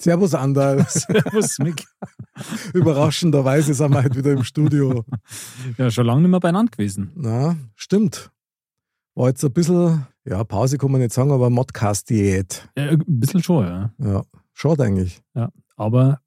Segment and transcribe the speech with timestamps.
[0.00, 0.84] Servus Anderl.
[0.88, 1.84] Servus, Mick.
[2.72, 5.04] Überraschenderweise sind wir heute wieder im Studio.
[5.76, 7.12] Ja, schon lange nicht mehr beieinander gewesen.
[7.14, 8.30] Na, stimmt.
[9.14, 12.70] War jetzt ein bisschen, ja, Pause kann man nicht sagen, aber Modcast-Diät.
[12.78, 13.92] Ja, ein bisschen schon, ja.
[13.98, 14.22] Ja,
[14.54, 15.20] schade eigentlich.
[15.34, 15.50] ja.
[15.76, 16.20] Aber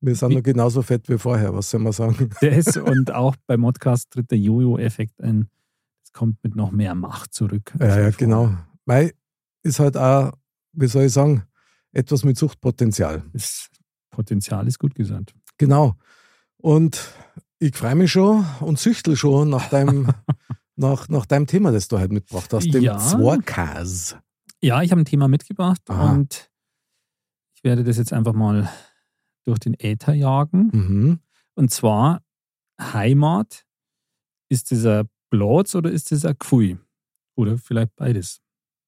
[0.00, 2.30] Wir sind noch genauso fett wie vorher, was soll man sagen?
[2.40, 5.50] das und auch bei Modcast tritt der Jojo-Effekt ein.
[6.02, 7.74] Es kommt mit noch mehr Macht zurück.
[7.78, 8.54] Ja, ja, genau.
[8.86, 9.12] Weil
[9.62, 10.32] ist halt auch,
[10.72, 11.44] wie soll ich sagen,
[11.94, 13.22] etwas mit Suchtpotenzial.
[13.32, 13.70] Das
[14.10, 15.34] Potenzial ist gut gesagt.
[15.58, 15.96] Genau.
[16.56, 17.12] Und
[17.58, 20.08] ich freue mich schon und süchtel schon nach deinem,
[20.76, 22.98] nach, nach deinem Thema, das du heute mitgebracht hast, dem Ja.
[22.98, 24.16] Zwarkas.
[24.62, 26.12] Ja, ich habe ein Thema mitgebracht Aha.
[26.12, 26.50] und
[27.54, 28.70] ich werde das jetzt einfach mal
[29.44, 30.70] durch den Äther jagen.
[30.72, 31.20] Mhm.
[31.54, 32.22] Und zwar
[32.80, 33.64] Heimat.
[34.50, 36.78] Ist das ein Platz oder ist das ein Gfui?
[37.36, 38.40] Oder vielleicht beides.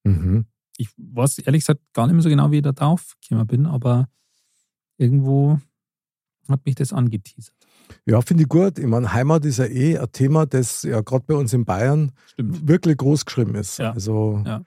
[0.03, 0.45] Mhm.
[0.77, 3.65] Ich weiß ehrlich gesagt gar nicht mehr so genau, wie ich da drauf gekommen bin,
[3.65, 4.07] aber
[4.97, 5.59] irgendwo
[6.47, 7.53] hat mich das angeteasert.
[8.05, 8.79] Ja, finde ich gut.
[8.79, 12.11] Ich meine, Heimat ist ja eh ein Thema, das ja gerade bei uns in Bayern
[12.27, 12.67] Stimmt.
[12.67, 13.79] wirklich groß geschrieben ist.
[13.79, 13.91] Ja.
[13.91, 14.61] Also Ja.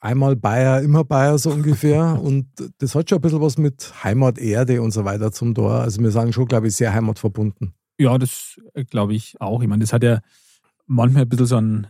[0.00, 2.20] einmal Bayer, immer Bayer so ungefähr.
[2.22, 2.46] und
[2.78, 5.74] das hat schon ein bisschen was mit Heimat, Erde und so weiter zum Tor.
[5.74, 7.74] Also wir sagen schon, glaube ich, sehr heimatverbunden.
[7.98, 8.58] Ja, das
[8.90, 9.62] glaube ich auch.
[9.62, 10.20] Ich meine, das hat ja
[10.86, 11.86] manchmal ein bisschen so einen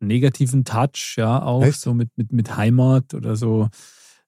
[0.00, 1.80] negativen Touch, ja, auch Echt?
[1.80, 3.68] so mit, mit, mit Heimat oder so,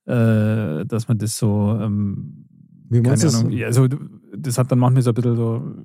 [0.07, 2.47] äh, dass man das so, ähm,
[2.89, 3.35] Wie meinst keine das?
[3.41, 3.89] Ahnung, ja, so,
[4.37, 5.85] das hat dann manchmal so ein bisschen so,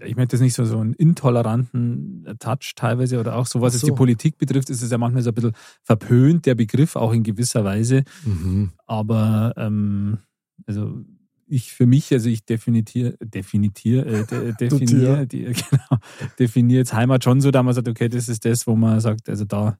[0.00, 3.74] ich möchte das nicht so, so einen intoleranten Touch teilweise oder auch so, was Ach
[3.74, 3.86] jetzt so.
[3.88, 7.24] die Politik betrifft, ist es ja manchmal so ein bisschen verpönt, der Begriff auch in
[7.24, 8.04] gewisser Weise.
[8.24, 8.70] Mhm.
[8.86, 10.18] Aber ähm,
[10.66, 11.02] also
[11.48, 16.00] ich für mich, also ich definiere, definiere, äh, de, definiere, die, genau,
[16.38, 19.28] definiere jetzt Heimat schon so, da man sagt, okay, das ist das, wo man sagt,
[19.28, 19.78] also da,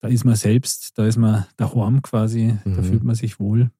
[0.00, 2.84] da ist man selbst, da ist man daheim quasi, da Mhm.
[2.84, 3.70] fühlt man sich wohl.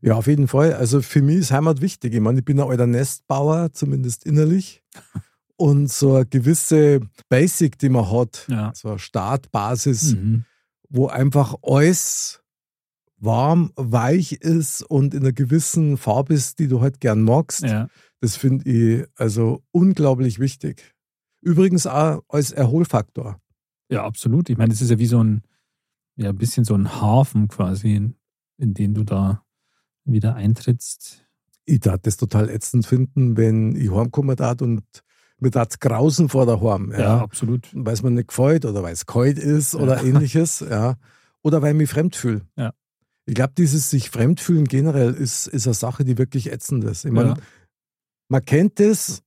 [0.00, 0.72] Ja, auf jeden Fall.
[0.74, 2.14] Also für mich ist Heimat wichtig.
[2.14, 4.82] Ich meine, ich bin ein alter Nestbauer, zumindest innerlich.
[5.58, 7.00] Und so eine gewisse
[7.30, 8.72] Basic, die man hat, Ja.
[8.74, 10.44] so eine Startbasis, Mhm.
[10.90, 12.42] wo einfach alles
[13.26, 17.62] warm, weich ist und in einer gewissen Farbe ist, die du halt gern magst.
[17.62, 17.88] Ja.
[18.20, 20.94] Das finde ich also unglaublich wichtig.
[21.42, 23.38] Übrigens auch als Erholfaktor.
[23.90, 24.48] ja, absolut.
[24.48, 25.42] Ich meine, das ist ja wie so ein,
[26.16, 28.14] ja, ein bisschen so ein Hafen quasi, in,
[28.56, 29.42] in den du da
[30.04, 31.26] wieder eintrittst.
[31.66, 34.82] Ich darf das total ätzend finden, wenn ich heimkomme dat und
[35.38, 36.92] mir das grausen vor der Heim.
[36.96, 37.68] Ja, absolut.
[37.74, 39.80] weil es mir nicht gefällt oder weil es kalt ist Ja.
[39.80, 40.96] oder ähnliches, ja.
[41.42, 42.40] Oder weil ich mich fremd fühle.
[42.56, 42.72] Ja.
[43.26, 47.04] Ich glaube, dieses sich fremd fühlen generell ist, ist eine Sache, die wirklich ätzend ist.
[47.04, 47.36] Ich meine, Ja.
[48.28, 49.22] man kennt das,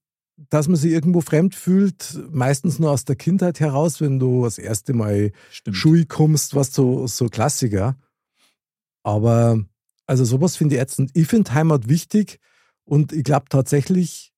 [0.50, 4.58] dass man sich irgendwo fremd fühlt, meistens nur aus der Kindheit heraus, wenn du das
[4.58, 5.76] erste Mal Stimmt.
[5.76, 7.98] Schui kommst, was so, so Klassiker.
[9.04, 9.64] Aber
[10.06, 11.12] also sowas finde ich ätzend.
[11.14, 12.40] Ich finde Heimat wichtig
[12.86, 14.34] und ich glaube tatsächlich,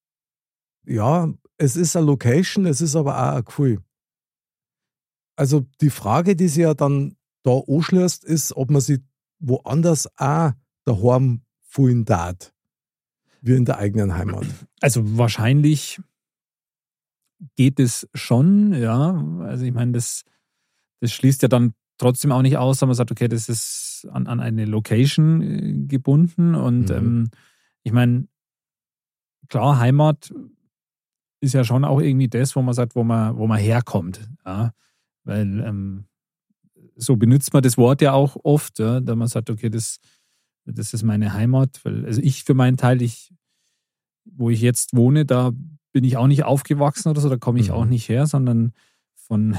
[0.88, 3.80] ja, es ist eine Location, es ist aber auch ein Gefühl.
[5.36, 9.00] Also die Frage, die sich ja dann da anschließt, ist, ob man sich
[9.42, 10.52] woanders auch
[10.86, 12.54] daheim fühlen darf,
[13.42, 14.46] wie in der eigenen Heimat.
[14.82, 16.00] Also wahrscheinlich
[17.56, 19.14] geht es schon, ja.
[19.42, 20.24] Also ich meine, das,
[21.00, 24.28] das schließt ja dann trotzdem auch nicht aus, wenn man sagt, okay, das ist an,
[24.28, 26.56] an eine Location äh, gebunden.
[26.56, 26.96] Und Mhm.
[26.96, 27.30] ähm,
[27.84, 28.28] ich meine,
[29.50, 30.34] klar, Heimat
[31.42, 34.30] ist ja schon auch irgendwie das, wo man sagt, wo man, wo man herkommt.
[34.46, 34.74] Ja?
[35.24, 36.06] Weil ähm,
[36.96, 39.00] so benutzt man das Wort ja auch oft, ja?
[39.00, 40.00] da man sagt, okay, das,
[40.66, 41.80] das ist meine Heimat.
[41.84, 43.34] Weil, also ich für meinen Teil, ich,
[44.26, 45.52] wo ich jetzt wohne, da
[45.94, 47.74] bin ich auch nicht aufgewachsen oder so, da komme ich Mhm.
[47.74, 48.74] auch nicht her, sondern
[49.16, 49.58] von,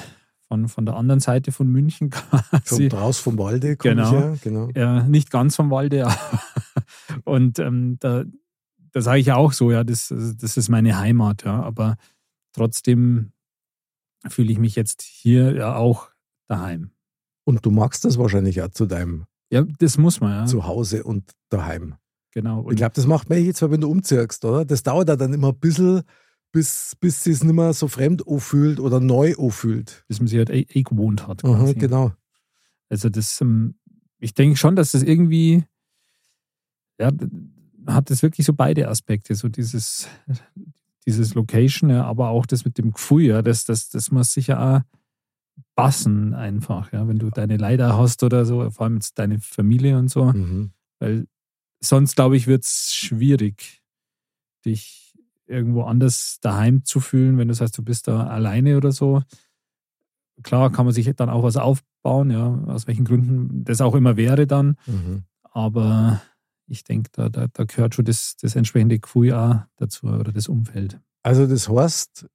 [0.49, 2.89] von, von der anderen Seite von München quasi.
[2.89, 4.05] Kommt raus vom Walde, komm Genau.
[4.07, 4.37] ich her.
[4.43, 4.69] Genau.
[4.75, 6.41] Ja, nicht ganz vom Walde, aber
[7.25, 8.25] und ähm, da,
[8.93, 10.09] da sage ich ja auch so, ja, das,
[10.39, 11.97] das ist meine Heimat, ja, aber
[12.53, 13.33] trotzdem
[14.29, 16.09] fühle ich mich jetzt hier ja auch
[16.47, 16.91] daheim.
[17.45, 20.47] Und du magst das wahrscheinlich auch zu deinem Ja, das muss man, ja.
[20.47, 21.95] Zuhause und daheim.
[22.33, 22.61] Genau.
[22.61, 24.65] Ich Und, glaube, das macht man jetzt, wenn du umziehst, oder?
[24.65, 26.03] Das dauert ja dann immer ein bisschen,
[26.53, 30.05] bis, bis sie es nicht mehr so fremd anfühlt oder neu anfühlt.
[30.09, 31.45] bis man sich halt eh, eh gewohnt hat.
[31.45, 32.13] Aha, genau.
[32.89, 33.75] Also das, ähm,
[34.19, 35.65] ich denke schon, dass das irgendwie,
[36.99, 37.11] ja,
[37.87, 40.07] hat das wirklich so beide Aspekte, so dieses,
[41.07, 44.61] dieses Location, ja, aber auch das mit dem Gefühl, ja, das, das, das muss sicher
[44.61, 44.81] auch
[45.75, 49.99] passen einfach, ja, wenn du deine Leider hast oder so, vor allem jetzt deine Familie
[49.99, 50.73] und so, Mhm.
[50.99, 51.27] weil
[51.81, 53.83] sonst, glaube ich, wird es schwierig,
[54.65, 55.15] dich
[55.47, 59.23] irgendwo anders daheim zu fühlen, wenn du sagst, du bist da alleine oder so.
[60.43, 64.17] Klar kann man sich dann auch was aufbauen, ja, aus welchen Gründen das auch immer
[64.17, 65.25] wäre dann, Mhm.
[65.43, 66.23] aber
[66.67, 70.49] ich denke, da, da, da gehört schon das, das entsprechende Gefühl auch dazu oder das
[70.49, 70.99] Umfeld.
[71.23, 72.27] Also das heißt,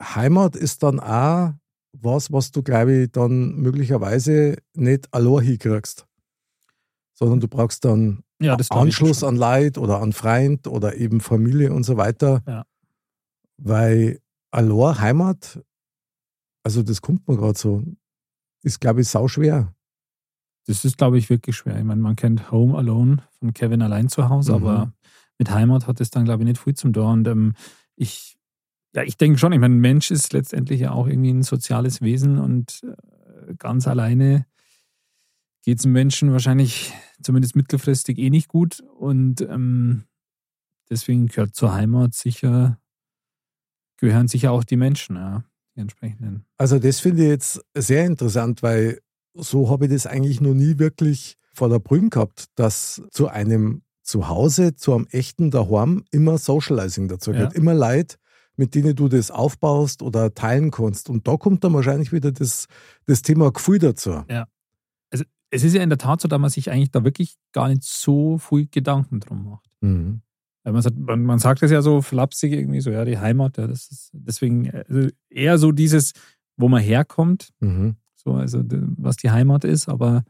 [0.00, 1.54] Heimat ist dann auch
[2.00, 6.06] was, was du, glaube ich, dann möglicherweise nicht allein hinkriegst,
[7.14, 11.82] sondern du brauchst dann Ja, Anschluss an Leid oder an Freund oder eben Familie und
[11.84, 12.42] so weiter.
[12.46, 12.64] Ja.
[13.56, 15.60] Weil allein Heimat,
[16.62, 17.82] also das kommt mir gerade so,
[18.62, 19.74] ist, glaube ich, sau schwer.
[20.66, 21.78] Das ist, glaube ich, wirklich schwer.
[21.78, 24.56] Ich meine, man kennt Home Alone von Kevin allein zu Hause, Mhm.
[24.66, 24.92] aber
[25.38, 27.12] mit Heimat hat es dann, glaube ich, nicht viel zum Tor.
[27.12, 27.54] Und ähm,
[27.96, 28.37] ich,
[28.94, 32.00] ja, ich denke schon, ich meine, ein Mensch ist letztendlich ja auch irgendwie ein soziales
[32.00, 34.46] Wesen und äh, ganz alleine
[35.64, 36.92] geht es einem Menschen wahrscheinlich
[37.22, 38.80] zumindest mittelfristig eh nicht gut.
[38.98, 40.04] Und ähm,
[40.88, 42.80] deswegen gehört zur Heimat sicher,
[43.98, 45.44] gehören sicher auch die Menschen, ja,
[45.76, 46.44] die entsprechenden.
[46.56, 49.00] Also das finde ich jetzt sehr interessant, weil
[49.34, 53.82] so habe ich das eigentlich noch nie wirklich vor der Brühe gehabt, dass zu einem
[54.02, 57.52] Zuhause, zu einem echten Daheim immer Socializing dazu gehört.
[57.52, 57.58] Ja.
[57.58, 58.16] Immer Leute,
[58.58, 61.08] mit denen du das aufbaust oder teilen kannst.
[61.08, 62.66] Und da kommt dann wahrscheinlich wieder das,
[63.06, 64.24] das Thema Gefühl dazu.
[65.50, 67.82] Es ist ja in der Tat so, dass man sich eigentlich da wirklich gar nicht
[67.82, 69.66] so viel Gedanken drum macht.
[69.80, 70.20] Mhm.
[70.62, 73.66] Weil man, sagt, man, sagt das ja so flapsig irgendwie so, ja, die Heimat, ja,
[73.66, 76.12] das ist deswegen also eher so dieses,
[76.58, 77.96] wo man herkommt, Mhm.
[78.14, 78.62] so, also
[78.98, 80.24] was die Heimat ist, aber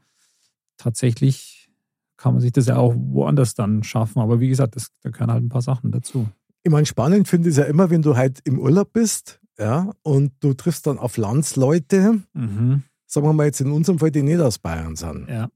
[0.76, 1.68] tatsächlich
[2.16, 4.20] kann man sich das ja auch woanders dann schaffen.
[4.20, 6.28] Aber wie gesagt, das, da gehören halt ein paar Sachen dazu.
[6.62, 9.92] Ich meine, spannend finde ich es ja immer, wenn du halt im Urlaub bist, ja,
[10.02, 12.82] und du triffst dann auf Landsleute, Mhm.
[13.06, 15.28] sagen wir mal jetzt in unserem Fall, die nicht aus Bayern sind.
[15.28, 15.48] Ja.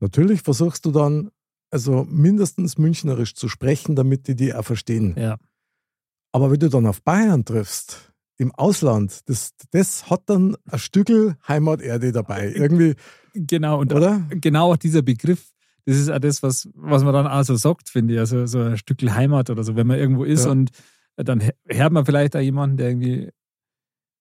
[0.00, 1.30] Natürlich versuchst du dann,
[1.70, 5.14] also mindestens münchnerisch zu sprechen, damit die die auch verstehen.
[5.18, 5.38] Ja.
[6.32, 11.36] Aber wenn du dann auf Bayern triffst, im Ausland, das, das hat dann ein Stückel
[11.48, 12.52] Heimaterde dabei.
[12.52, 12.94] Irgendwie,
[13.34, 14.20] Genau, und oder?
[14.30, 15.44] genau auch dieser Begriff,
[15.88, 18.20] das ist auch das, was, was man dann auch so sagt, finde ich.
[18.20, 20.50] Also so ein Stück Heimat oder so, wenn man irgendwo ist Ja.
[20.50, 20.70] und
[21.16, 23.30] dann hört man vielleicht auch jemanden, der irgendwie,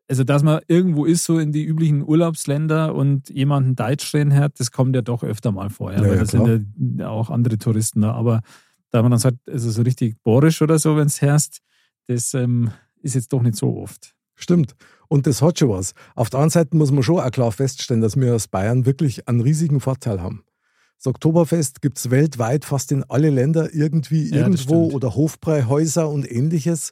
[0.10, 4.62] also dass man irgendwo ist, so in die üblichen Urlaubsländer und jemanden Deutsch reden hört,
[4.62, 5.92] das kommt ja doch öfter mal vor.
[5.92, 8.14] Ja, Ja, weil ja, da sind ja auch andere Touristen da.
[8.14, 8.40] Aber
[8.92, 11.58] da man dann sagt, also so richtig borisch oder so, wenn es herrscht,
[12.08, 12.72] das ähm,
[13.02, 14.16] ist jetzt doch nicht so oft.
[14.36, 14.74] Stimmt.
[15.10, 15.94] Und das hat schon was.
[16.16, 19.28] Auf der anderen Seite muss man schon auch klar feststellen, dass wir aus Bayern wirklich
[19.28, 20.44] einen riesigen Vorteil haben.
[20.98, 26.30] Das Oktoberfest gibt es weltweit fast in alle Länder irgendwie Ja, irgendwo oder Hofbräuhäuser und
[26.30, 26.92] ähnliches.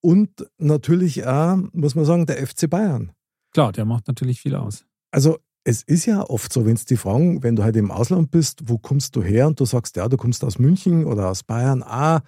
[0.00, 3.12] Und natürlich auch, muss man sagen, der FC Bayern.
[3.52, 4.84] Klar, der macht natürlich viel aus.
[5.10, 8.30] Also es ist ja oft so, wenn es die fragen, wenn du halt im Ausland
[8.30, 9.46] bist, wo kommst du her?
[9.46, 11.82] Und du sagst, ja, du kommst aus München oder aus Bayern.
[11.82, 12.22] Ah,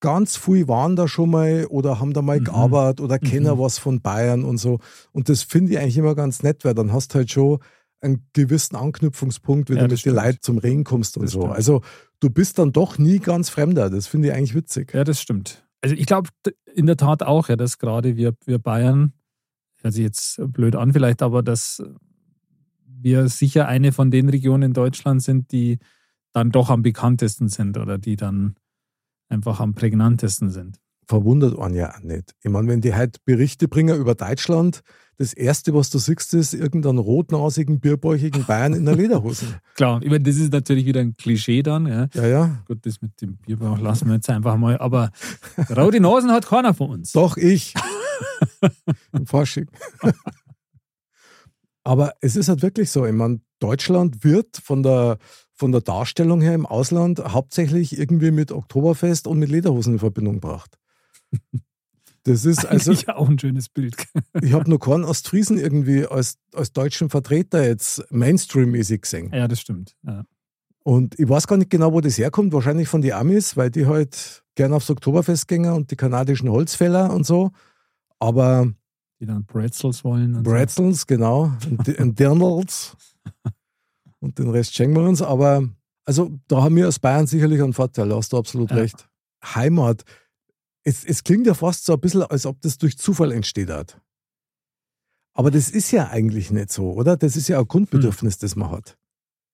[0.00, 2.44] ganz viel waren da schon mal oder haben da mal Mhm.
[2.44, 3.58] gearbeitet oder kennen Mhm.
[3.58, 4.78] was von Bayern und so.
[5.12, 7.58] Und das finde ich eigentlich immer ganz nett, weil dann hast du halt schon
[8.00, 10.14] einen gewissen Anknüpfungspunkt, wenn Ja, du mit den.
[10.14, 11.40] Leuten zum Reden kommst und Das so.
[11.40, 11.54] stimmt.
[11.54, 11.82] Also
[12.20, 13.90] du bist dann doch nie ganz Fremder.
[13.90, 14.94] Das finde ich eigentlich witzig.
[14.94, 15.64] Ja, das stimmt.
[15.80, 16.30] Also ich glaube
[16.74, 19.12] in der Tat auch, ja, dass gerade wir, wir Bayern,
[19.80, 21.82] hört sich jetzt blöd an vielleicht, aber dass
[22.86, 25.78] wir sicher eine von den Regionen in Deutschland sind, die
[26.32, 28.56] dann doch am bekanntesten sind oder die dann
[29.28, 30.78] einfach am prägnantesten sind.
[31.08, 32.34] Verwundert einen ja auch nicht.
[32.42, 34.82] Ich meine, wenn die halt Berichte bringen über Deutschland,
[35.16, 39.46] das Erste, was du siehst, ist irgendeinen rotnasigen, bierbäuchigen Bayern in der Lederhose.
[39.74, 41.86] Klar, ich meine, das ist natürlich wieder ein Klischee dann.
[41.86, 42.08] Ja.
[42.14, 42.62] Ja, ja.
[42.66, 44.78] Gut, das mit dem Bierbauch lassen wir jetzt einfach mal.
[44.78, 45.10] Aber
[45.76, 47.12] rote Nasen hat keiner von uns.
[47.12, 47.74] Doch, ich.
[49.12, 49.68] Im Fasching.
[51.82, 53.04] Aber es ist halt wirklich so.
[53.06, 55.18] Ich meine, Deutschland wird von der,
[55.52, 60.34] von der Darstellung her im Ausland hauptsächlich irgendwie mit Oktoberfest und mit Lederhosen in Verbindung
[60.34, 60.77] gebracht.
[62.24, 63.96] Das ist also, Eigentlich auch ein schönes Bild.
[64.42, 69.32] ich habe noch keinen Ostfriesen irgendwie als, als deutschen Vertreter jetzt Mainstream-mäßig gesehen.
[69.32, 69.96] Ja, das stimmt.
[70.06, 70.24] Ja.
[70.84, 72.52] Und ich weiß gar nicht genau, wo das herkommt.
[72.52, 77.12] Wahrscheinlich von den Amis, weil die halt gern aufs Oktoberfest gehen und die kanadischen Holzfäller
[77.12, 77.50] und so.
[78.18, 78.70] Aber
[79.20, 80.34] Die dann Pretzels wollen.
[80.34, 82.96] Und Bretzels, genau, und, und Dirndls
[84.20, 85.22] und den Rest schenken wir uns.
[85.22, 85.66] Aber
[86.04, 88.76] also da haben wir als Bayern sicherlich einen Vorteil, da hast du absolut Ja.
[88.78, 89.08] recht.
[89.44, 90.02] Heimat.
[90.88, 94.00] Es, es klingt ja fast so ein bisschen, als ob das durch Zufall entsteht hat.
[95.34, 97.18] Aber das ist ja eigentlich nicht so, oder?
[97.18, 98.40] Das ist ja ein Grundbedürfnis, Hm.
[98.40, 98.96] das man hat.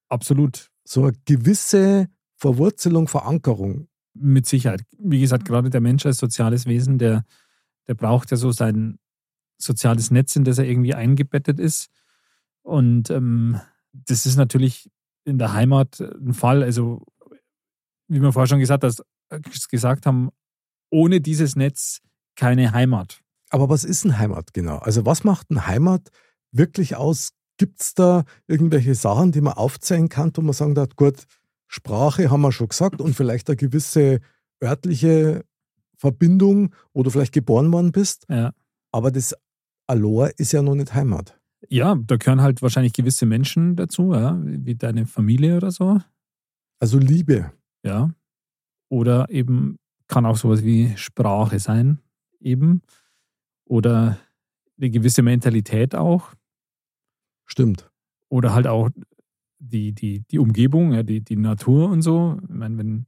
[0.09, 0.71] Absolut.
[0.85, 3.89] So eine gewisse Verwurzelung, Verankerung.
[4.17, 4.83] Mit Sicherheit.
[4.97, 7.25] Wie gesagt, gerade der Mensch als soziales Wesen, der,
[7.89, 9.01] der braucht ja so sein
[9.59, 11.91] soziales Netz, in das er irgendwie eingebettet ist.
[12.63, 13.61] Und ähm,
[13.93, 14.89] das ist natürlich
[15.25, 16.63] in der Heimat ein Fall.
[16.63, 17.05] Also,
[18.07, 19.03] wie wir vorher schon gesagt, hast,
[19.69, 20.31] gesagt haben,
[20.95, 22.01] ohne dieses Netz
[22.37, 23.21] keine Heimat.
[23.51, 24.79] Aber was ist ein Heimat genau?
[24.79, 26.09] Also, was macht ein Heimat
[26.53, 27.31] wirklich aus?
[27.57, 31.25] Gibt es da irgendwelche Sachen, die man aufzählen kann, wo man sagen darf, gut,
[31.69, 34.21] Sprache haben wir schon gesagt und vielleicht eine gewisse
[34.63, 35.45] örtliche
[35.97, 38.27] Verbindung, wo du vielleicht geboren worden bist.
[38.29, 38.53] Ja.
[38.93, 39.35] Aber das
[39.87, 41.39] Alor ist ja noch nicht Heimat.
[41.69, 46.01] Ja, da gehören halt wahrscheinlich gewisse Menschen dazu, ja, wie deine Familie oder so.
[46.81, 47.53] Also Liebe.
[47.85, 48.11] Ja.
[48.89, 49.77] Oder eben
[50.09, 51.99] kann auch sowas wie Sprache sein,
[52.41, 52.83] eben.
[53.65, 54.19] Oder
[54.79, 56.35] eine gewisse Mentalität auch.
[57.47, 57.91] Stimmt.
[58.29, 58.91] Oder halt auch
[59.59, 62.39] die, die, die Umgebung, ja, die, die Natur und so.
[62.43, 63.05] Ich meine, wenn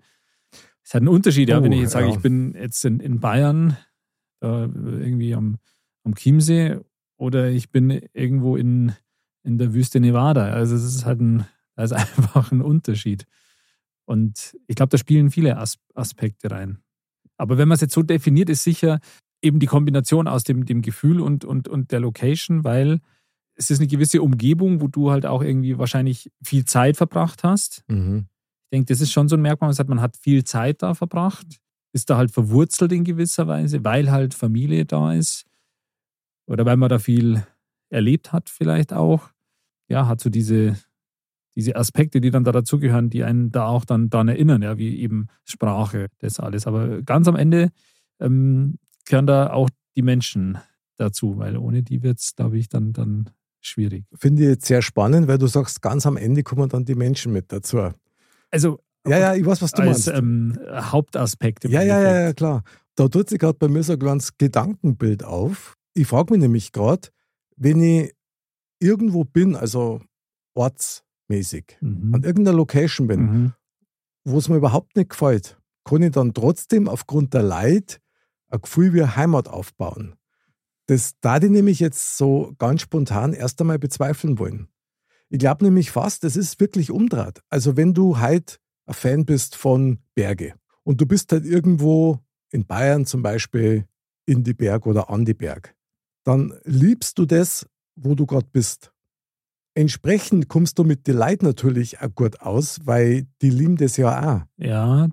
[0.83, 2.13] es hat einen Unterschied, ja, wenn ich jetzt sage, ja.
[2.15, 3.77] ich bin jetzt in, in Bayern,
[4.39, 5.59] da irgendwie am,
[6.05, 6.79] am Chiemsee
[7.17, 8.93] oder ich bin irgendwo in,
[9.43, 10.51] in der Wüste Nevada.
[10.51, 13.27] Also es ist halt ein, da ist einfach ein Unterschied.
[14.05, 16.79] Und ich glaube, da spielen viele As Aspekte rein.
[17.37, 19.01] Aber wenn man es jetzt so definiert, ist sicher
[19.43, 23.01] eben die Kombination aus dem, dem Gefühl und, und, und der Location, weil
[23.55, 27.85] es ist eine gewisse Umgebung, wo du halt auch irgendwie wahrscheinlich viel Zeit verbracht hast.
[27.89, 28.27] Mhm.
[28.65, 30.95] Ich denke, das ist schon so ein Merkmal, man sagt, man hat viel Zeit da
[30.95, 31.47] verbracht,
[31.93, 35.45] ist da halt verwurzelt in gewisser Weise, weil halt Familie da ist
[36.47, 37.47] oder weil man da viel
[37.89, 39.31] erlebt hat vielleicht auch.
[39.89, 40.77] Ja, hat so diese,
[41.57, 45.01] diese Aspekte, die dann da dazugehören, die einen da auch dann daran erinnern, ja, wie
[45.01, 46.67] eben Sprache, das alles.
[46.67, 47.71] Aber ganz am Ende
[48.21, 50.59] ähm, gehören da auch die Menschen
[50.99, 54.05] dazu, weil ohne die wird es, glaube ich, dann, dann schwierig.
[54.15, 57.33] Finde ich jetzt sehr spannend, weil du sagst, ganz am Ende kommen dann die Menschen
[57.33, 57.91] mit dazu.
[58.51, 60.09] Also, Ja, ja, ich weiß, was du als meinst.
[60.09, 61.65] ähm, Hauptaspekt.
[61.65, 62.63] im Ja, ja, ja, ja, klar.
[62.97, 65.75] Da tut sich gerade bei mir so ein kleines Gedankenbild auf.
[65.95, 67.09] Ich frage mich nämlich gerade,
[67.57, 68.13] wenn ich
[68.79, 70.01] irgendwo bin, also
[71.31, 72.15] ortsmäßig, Mhm.
[72.15, 73.53] an irgendeiner Location bin, Mhm.
[74.25, 78.01] wo es mir überhaupt nicht gefällt, kann ich dann trotzdem aufgrund der Leid
[78.49, 80.15] ein Gefühl wie Heimat aufbauen.
[80.87, 84.69] Das da die nämlich jetzt so ganz spontan erst einmal bezweifeln wollen.
[85.29, 87.43] Ich glaube nämlich fast, das ist wirklich umdraht.
[87.51, 90.55] Also wenn du halt ein Fan bist von Berge
[90.85, 92.21] und du bist halt irgendwo
[92.53, 93.87] in Bayern zum Beispiel
[94.27, 95.75] in die Berg oder an die Berg,
[96.23, 97.67] dann liebst du das,
[97.97, 98.93] wo du gerade bist.
[99.77, 104.39] Entsprechend kommst du mit den Leuten natürlich auch gut aus, weil die lieben das ja
[104.39, 104.43] auch.
[104.57, 105.09] Ja,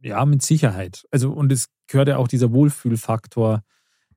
[0.00, 1.04] ja, mit Sicherheit.
[1.10, 3.62] Also, und es gehört ja auch dieser Wohlfühlfaktor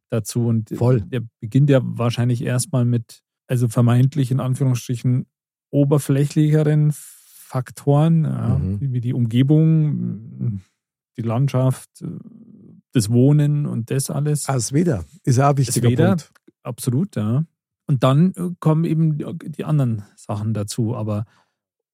[0.10, 0.48] dazu.
[0.48, 1.02] Und Voll.
[1.02, 5.26] der beginnt ja wahrscheinlich erstmal mit, also vermeintlich in Anführungsstrichen,
[5.72, 8.94] oberflächlicheren Faktoren, ja, Mhm.
[8.94, 10.62] wie die Umgebung,
[11.18, 11.90] die Landschaft,
[12.94, 14.48] das Wohnen und das alles.
[14.48, 16.08] Als Weder ist auch ein wichtiger Weder.
[16.10, 16.32] Punkt.
[16.64, 17.44] Absolut, ja.
[17.90, 20.96] Und dann äh, kommen eben die- die anderen Sachen dazu.
[20.96, 21.26] Aber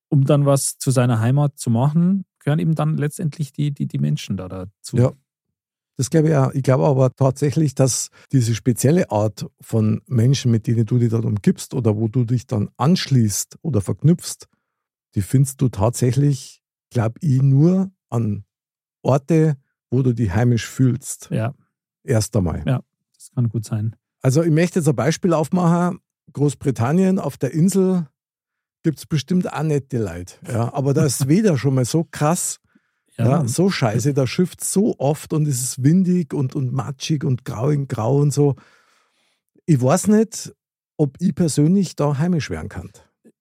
[0.10, 3.98] um dann was zu seiner Heimat zu machen, gehören eben dann letztendlich die, die, die
[3.98, 4.98] Menschen da dazu.
[4.98, 5.14] Ja.
[5.98, 6.52] Das glaube ich auch.
[6.54, 11.24] Ich glaube aber tatsächlich, dass diese spezielle Art von Menschen, mit denen du dich dann
[11.24, 14.48] umgibst oder wo du dich dann anschließt oder verknüpfst,
[15.16, 18.44] die findest du tatsächlich, glaube ich, nur an
[19.02, 19.56] Orte,
[19.90, 21.30] wo du dich heimisch fühlst.
[21.32, 21.54] Ja,
[22.04, 22.64] Erst einmal.
[22.68, 22.82] Ja.
[23.16, 23.96] das kann gut sein.
[24.26, 26.00] Also ich möchte jetzt ein Beispiel aufmachen.
[26.34, 28.08] Großbritannien auf der Insel
[28.82, 30.34] gibt es bestimmt auch nette Leute.
[30.52, 32.60] Ja, aber da ist weder schon mal so krass,
[33.20, 37.24] Ja, ja, so scheiße, da schifft so oft und es ist windig und, und matschig
[37.24, 38.56] und grau in grau und so.
[39.68, 40.52] Ich weiß nicht,
[40.98, 42.90] ob ich persönlich da heimisch werden kann.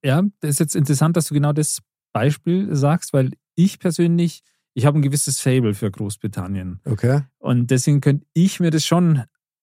[0.04, 1.78] ja, das ist jetzt interessant, dass du genau das
[2.12, 4.42] Beispiel sagst, weil ich persönlich,
[4.74, 6.82] ich habe ein gewisses Fable für Großbritannien.
[6.84, 7.22] Okay?
[7.38, 9.22] Und deswegen könnte ich mir das schon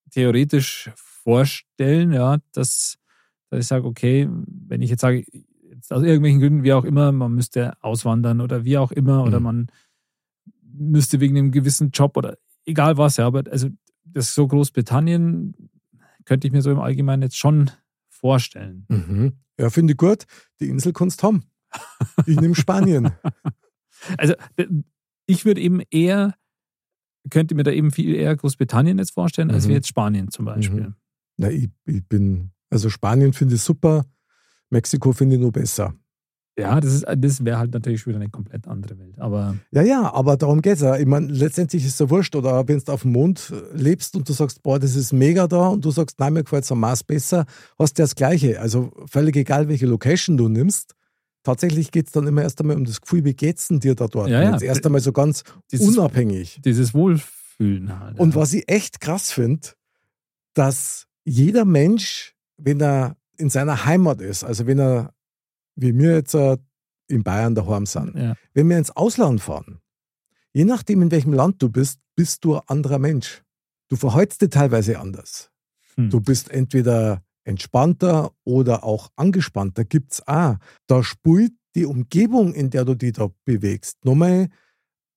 [0.09, 0.89] theoretisch
[1.23, 2.97] vorstellen, ja, dass,
[3.49, 5.25] dass ich sage, okay, wenn ich jetzt sage,
[5.69, 9.39] jetzt aus irgendwelchen Gründen, wie auch immer, man müsste auswandern oder wie auch immer, oder
[9.39, 9.43] Mhm.
[9.43, 9.67] man
[10.73, 13.69] müsste wegen einem gewissen Job oder egal was, ja, aber also
[14.05, 15.55] das so Großbritannien
[16.25, 17.71] könnte ich mir so im Allgemeinen jetzt schon
[18.09, 18.85] vorstellen.
[18.89, 19.33] Mhm.
[19.59, 20.25] Ja, finde ich gut.
[20.59, 21.43] Die Insel kannst du haben.
[22.25, 23.11] Ich nehme Spanien.
[24.17, 24.33] Also
[25.27, 26.33] ich würde eben eher,
[27.29, 29.69] könnte mir da eben viel eher Großbritannien jetzt vorstellen, als Mhm.
[29.69, 30.87] wie jetzt Spanien zum Beispiel.
[30.87, 30.95] Mhm.
[31.41, 34.05] Na, ich, ich bin, also Spanien finde ich super,
[34.69, 35.93] Mexiko finde ich nur besser.
[36.59, 39.17] Ja, das, ist- das wäre halt natürlich wieder eine komplett andere Welt.
[39.19, 40.97] Aber Ja, ja, aber darum geht es ja.
[40.97, 42.35] Ich meine, letztendlich ist es ja wurscht.
[42.35, 45.69] Oder wenn du auf dem Mond lebst und du sagst, boah, das ist mega da
[45.69, 47.45] und du sagst, nein, mir gefällt es am Mars besser,
[47.79, 48.59] hast du ja das Gleiche.
[48.59, 50.93] Also völlig egal, welche Location du nimmst,
[51.43, 54.07] tatsächlich geht es dann immer erst einmal um das Gefühl, wie geht's denn dir da
[54.07, 54.29] dort?
[54.29, 54.51] Ja, ja.
[54.51, 56.59] Jetzt erst einmal so ganz Dieses- unabhängig.
[56.63, 58.19] Dieses Wohlfühlen halt.
[58.19, 59.69] Und was ich echt krass finde,
[60.53, 65.13] dass jeder Mensch, wenn er in seiner Heimat ist, also wenn er,
[65.75, 66.57] wie wir jetzt äh,
[67.07, 68.35] in Bayern daheim sind, Ja.
[68.53, 69.79] wenn wir ins Ausland fahren,
[70.53, 73.43] je nachdem, in welchem Land du bist, bist du ein anderer Mensch.
[73.89, 75.51] Du verhältst dich teilweise anders.
[75.95, 76.09] Hm.
[76.09, 79.83] Du bist entweder entspannter oder auch angespannter.
[79.85, 80.55] Gibt's auch.
[80.87, 84.47] Da spielt die Umgebung, in der du dich da bewegst, nochmal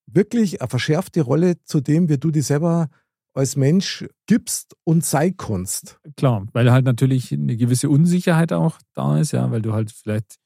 [0.06, 2.88] wirklich eine verschärfte Rolle zu dem, wie du dich selber
[3.34, 5.98] als Mensch gibst und sein kannst.
[6.16, 10.36] Klar, weil halt natürlich eine gewisse Unsicherheit auch da ist, ja, weil du halt vielleicht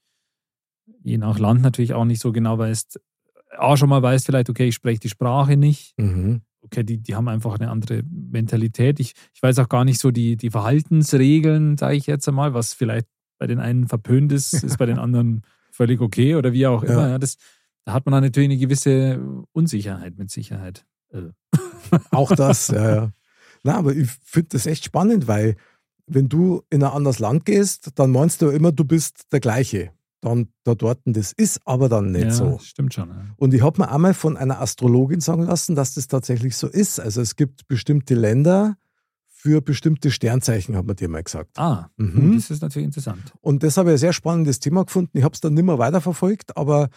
[1.03, 2.99] je nach Land natürlich auch nicht so genau weißt,
[3.57, 5.93] auch schon mal weißt vielleicht, okay, ich spreche die Sprache nicht,
[6.61, 8.99] okay, die, die haben einfach eine andere Mentalität.
[8.99, 12.73] Ich, ich weiß auch gar nicht so die, die Verhaltensregeln, sage ich jetzt einmal, was
[12.73, 15.41] vielleicht bei den einen verpönt ist, ist bei den anderen
[15.71, 16.89] völlig okay oder wie auch Ja.
[16.89, 17.09] immer.
[17.09, 17.37] Ja, das,
[17.85, 19.21] da hat man dann natürlich eine gewisse
[19.53, 20.85] Unsicherheit mit Sicherheit.
[21.11, 21.29] Äh,
[22.11, 23.11] Auch das, ja, ja.
[23.63, 25.55] Na, aber ich finde das echt spannend, weil
[26.07, 29.91] wenn du in ein anderes Land gehst, dann meinst du immer, du bist der gleiche.
[30.21, 32.57] Dann da dort, das ist aber dann nicht ja, so.
[32.61, 33.09] Stimmt schon.
[33.09, 33.25] Ja.
[33.37, 36.99] Und ich habe mir einmal von einer Astrologin sagen lassen, dass das tatsächlich so ist.
[36.99, 38.75] Also es gibt bestimmte Länder
[39.27, 41.57] für bestimmte Sternzeichen, hat man dir mal gesagt.
[41.57, 42.35] Ah, Mhm.
[42.35, 43.31] das ist natürlich interessant.
[43.39, 45.17] Und das habe ich ein sehr spannendes Thema gefunden.
[45.17, 46.89] Ich habe es dann nicht mehr weiterverfolgt, aber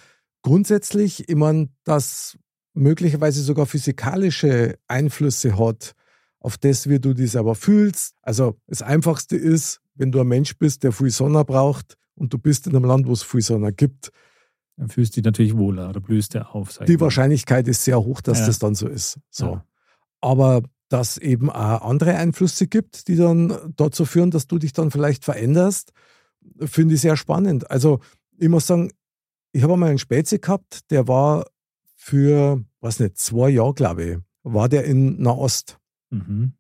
[0.43, 2.37] grundsätzlich, ich meine, dass
[2.75, 5.93] möglicherweise sogar physikalische Einflüsse hat
[6.41, 8.15] auf das, wie du dich selber fühlst.
[8.23, 12.39] Also das Einfachste ist, wenn du ein Mensch bist, der viel Sonne braucht und du
[12.39, 14.11] bist in einem Land, wo es viel Sonne gibt,
[14.77, 16.79] Dann fühlst du dich natürlich wohler oder blühst du auf.
[16.87, 16.99] die.
[16.99, 18.47] Wahrscheinlichkeit ist sehr hoch, dass Ja.
[18.47, 19.19] das dann so ist.
[19.31, 19.45] So.
[19.47, 19.67] Ja.
[20.23, 24.91] Aber dass eben auch andere Einflüsse gibt, die dann dazu führen, dass du dich dann
[24.91, 25.93] vielleicht veränderst,
[26.65, 27.71] finde ich sehr spannend.
[27.71, 28.01] Also
[28.39, 28.91] ich muss sagen,
[29.53, 31.47] ich habe einmal einen Spätze gehabt, der war
[32.03, 35.79] für, weiß nicht, zwei Jahre, glaube ich, war der in Nahost.
[36.11, 36.55] Mhm.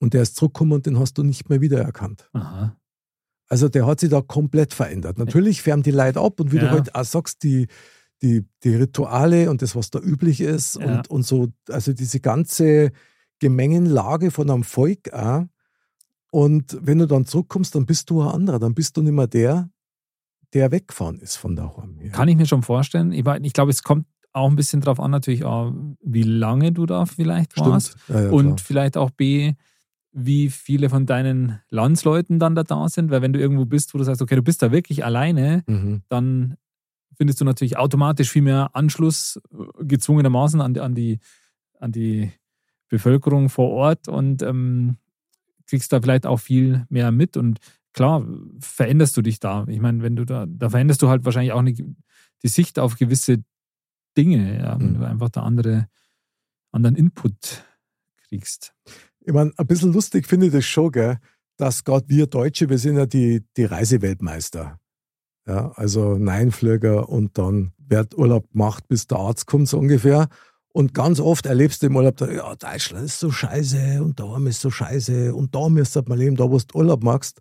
[0.00, 2.28] Und der ist zurückgekommen und den hast du nicht mehr wiedererkannt.
[2.34, 2.76] Aha.
[3.48, 5.16] Also der hat sich da komplett verändert.
[5.18, 6.72] Natürlich färben die Leute ab und wie du Ja.
[6.72, 7.68] halt auch sagst, die,
[8.20, 10.98] die, die Rituale und das, was da üblich ist Ja.
[10.98, 12.92] und, und so, also diese ganze
[13.38, 15.46] Gemengenlage von einem Volk auch.
[16.30, 19.26] Und wenn du dann zurückkommst, dann bist du ein anderer, dann bist du nicht mehr
[19.26, 19.70] der,
[20.52, 21.98] der weggefahren ist von daheim.
[22.02, 22.10] Ja.
[22.12, 23.12] Kann ich mir schon vorstellen.
[23.12, 26.86] Ich, ich glaube, es kommt auch ein bisschen drauf an, natürlich auch, wie lange du
[26.86, 27.98] da vielleicht warst.
[28.00, 28.08] Stimmt.
[28.08, 28.58] Ja, ja, und klar.
[28.58, 29.54] vielleicht auch B,
[30.12, 33.10] wie viele von deinen Landsleuten dann da da sind.
[33.10, 36.02] Weil wenn du irgendwo bist, wo du sagst, okay, du bist da wirklich alleine, Mhm.
[36.08, 36.56] dann
[37.16, 41.18] findest du natürlich automatisch viel mehr Anschluss äh, gezwungenermaßen an, die- an, die,
[41.78, 42.32] an die
[42.88, 44.96] Bevölkerung vor Ort und ähm,
[45.68, 47.36] kriegst da vielleicht auch viel mehr mit.
[47.36, 47.58] Und
[47.92, 48.26] klar,
[48.58, 49.64] veränderst du dich da.
[49.68, 51.82] Ich meine, wenn du da, da veränderst du halt wahrscheinlich auch nicht
[52.42, 53.44] die Sicht auf gewisse
[54.16, 54.98] Dinge, ja, wenn Mhm.
[54.98, 55.88] du einfach da andere,
[56.72, 57.64] anderen Input
[58.28, 58.74] kriegst.
[59.20, 61.18] Ich meine, ein bisschen lustig finde ich das schon, gell,
[61.56, 64.78] dass gerade wir Deutsche, wir sind ja die, die Reiseweltmeister.
[65.46, 70.28] Ja, also Neinflüger und dann wird Urlaub gemacht, bis der Arzt kommt, so ungefähr.
[70.72, 74.60] Und ganz oft erlebst du im Urlaub, ja, Deutschland ist so scheiße und da ist
[74.60, 77.40] so scheiße und da müsstest du mal leben, da wo du Urlaub machst.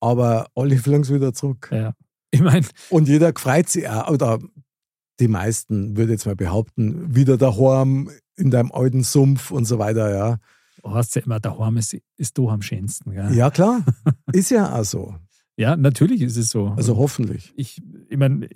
[0.00, 1.68] Aber alle fliegen wieder zurück.
[1.72, 1.92] Ja.
[2.30, 4.38] Ich meine, Und jeder freut sich auch, oder
[5.20, 9.78] die meisten, würde ich jetzt mal behaupten, wieder daheim in deinem alten Sumpf und so
[9.78, 10.36] weiter, ja.
[10.82, 13.12] du hast ja immer, daheim ist, ist du am schönsten.
[13.12, 13.34] Gell?
[13.34, 13.82] Ja, klar.
[14.32, 15.14] Ist ja auch so.
[15.56, 16.68] ja, natürlich ist es so.
[16.76, 17.52] Also hoffentlich.
[17.56, 18.48] ich, ich meine,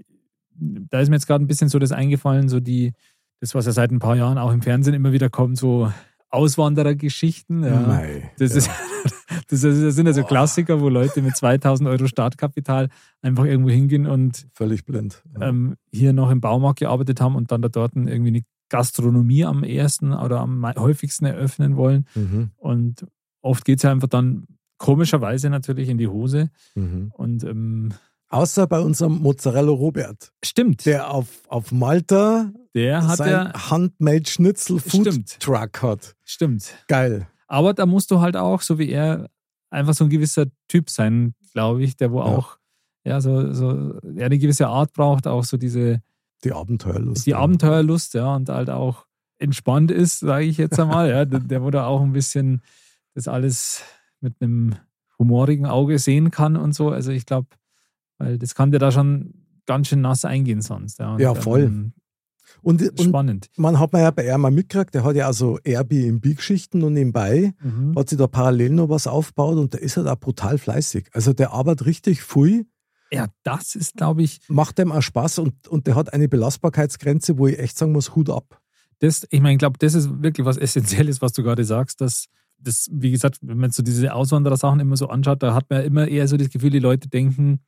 [0.53, 2.93] da ist mir jetzt gerade ein bisschen so das eingefallen, so die,
[3.41, 5.91] das, was ja seit ein paar Jahren auch im Fernsehen immer wieder kommt, so
[6.29, 7.65] Auswanderergeschichten.
[7.65, 7.81] Ja.
[7.81, 8.31] Mei.
[8.39, 8.59] Das, ja.
[8.59, 8.71] ist,
[9.49, 12.89] das, das sind ja so Klassiker, wo Leute mit 2000 Euro Startkapital
[13.23, 15.23] einfach irgendwo hingehen und völlig blind.
[15.39, 15.49] Ja.
[15.49, 19.65] ähm, hier noch im Baumarkt gearbeitet haben und dann da dort irgendwie eine Gastronomie am
[19.65, 22.07] ersten oder am häufigsten eröffnen wollen.
[22.15, 22.51] Mhm.
[22.57, 23.07] Und
[23.43, 24.47] oft geht es ja einfach dann
[24.79, 26.51] komischerweise natürlich in die Hose.
[26.75, 27.13] Mhm.
[27.15, 27.93] Und ähm,
[28.33, 34.79] Außer bei unserem Mozzarella Robert, stimmt, der, der auf, auf Malta hat sein Handmade Schnitzel
[34.79, 35.41] Food Stimmt.
[35.41, 36.15] Truck hat.
[36.25, 36.73] stimmt.
[36.87, 37.27] Geil.
[37.51, 39.29] Aber da musst du halt auch, so wie er,
[39.71, 42.25] einfach so ein gewisser Typ sein, glaube ich, der wo Ja.
[42.27, 42.59] auch
[43.05, 46.01] ja, so, so ja, eine gewisse Art braucht, auch so diese
[46.45, 47.27] Die Abenteuerlust.
[47.27, 47.39] die ja.
[47.39, 49.07] Abenteuerlust, ja, und halt auch
[49.39, 52.63] entspannt ist, sage ich jetzt einmal, ja, der, der wo da auch ein bisschen
[53.15, 53.83] das alles
[54.21, 54.75] mit einem
[55.19, 56.91] humorigen Auge sehen kann und so.
[56.91, 57.49] Also ich glaube,
[58.19, 59.33] weil das kann dir da schon
[59.67, 60.99] ganz schön nass eingehen sonst.
[60.99, 61.63] Ja, Ja, voll.
[61.63, 61.93] ähm,
[62.63, 63.51] Und, und spannend.
[63.57, 67.55] man hat man ja bei ihm mal mitgekriegt, der hat ja also Airbnb-Geschichten und nebenbei
[67.63, 67.95] Mhm.
[67.97, 71.09] hat sich da parallel noch was aufgebaut und der ist halt auch brutal fleißig.
[71.13, 72.67] Also der arbeitet richtig viel
[73.13, 74.41] Ja, das ist, glaube ich.
[74.49, 78.15] Macht dem auch Spaß und, und der hat eine Belastbarkeitsgrenze, wo ich echt sagen muss,
[78.15, 78.61] Hut ab.
[79.01, 82.27] Das, ich meine, ich glaube, das ist wirklich was Essentielles, was du gerade sagst, dass
[82.59, 86.07] das, wie gesagt, wenn man so diese Auswanderer-Sachen immer so anschaut, da hat man immer
[86.07, 87.61] eher so das Gefühl, die Leute denken,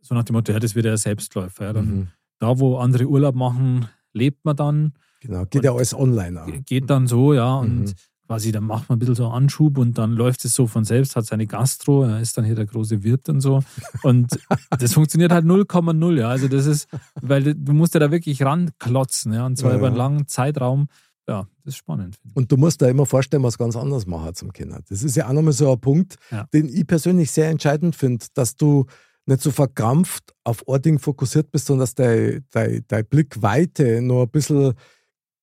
[0.00, 1.64] so nach dem Motto, ja, das wird ja Selbstläufer.
[1.66, 2.08] Ja, dann, mhm.
[2.38, 4.92] Da, wo andere Urlaub machen, lebt man dann.
[5.20, 6.42] Genau, geht ja alles online.
[6.42, 6.48] Auch.
[6.64, 7.56] Geht dann so, ja.
[7.56, 7.92] Und mhm.
[8.26, 11.16] quasi, dann macht man ein bisschen so Anschub und dann läuft es so von selbst,
[11.16, 13.62] hat seine Gastro, er ist dann hier der große Wirt und so.
[14.02, 14.38] Und
[14.78, 16.28] das funktioniert halt 0,0, ja.
[16.28, 16.88] Also das ist,
[17.20, 19.46] weil du musst ja da wirklich ranklotzen, ja.
[19.46, 20.88] Und zwar ja, über einen langen Zeitraum.
[21.28, 22.18] Ja, das ist spannend.
[22.34, 24.80] Und du musst da immer vorstellen, was ganz anderes machen zum Kinder.
[24.88, 26.46] Das ist ja auch nochmal so ein Punkt, ja.
[26.54, 28.86] den ich persönlich sehr entscheidend finde, dass du
[29.26, 34.30] nicht so verkrampft auf Ording fokussiert bist, sondern dass dein, dein, dein Blickweite noch ein
[34.30, 34.74] bisschen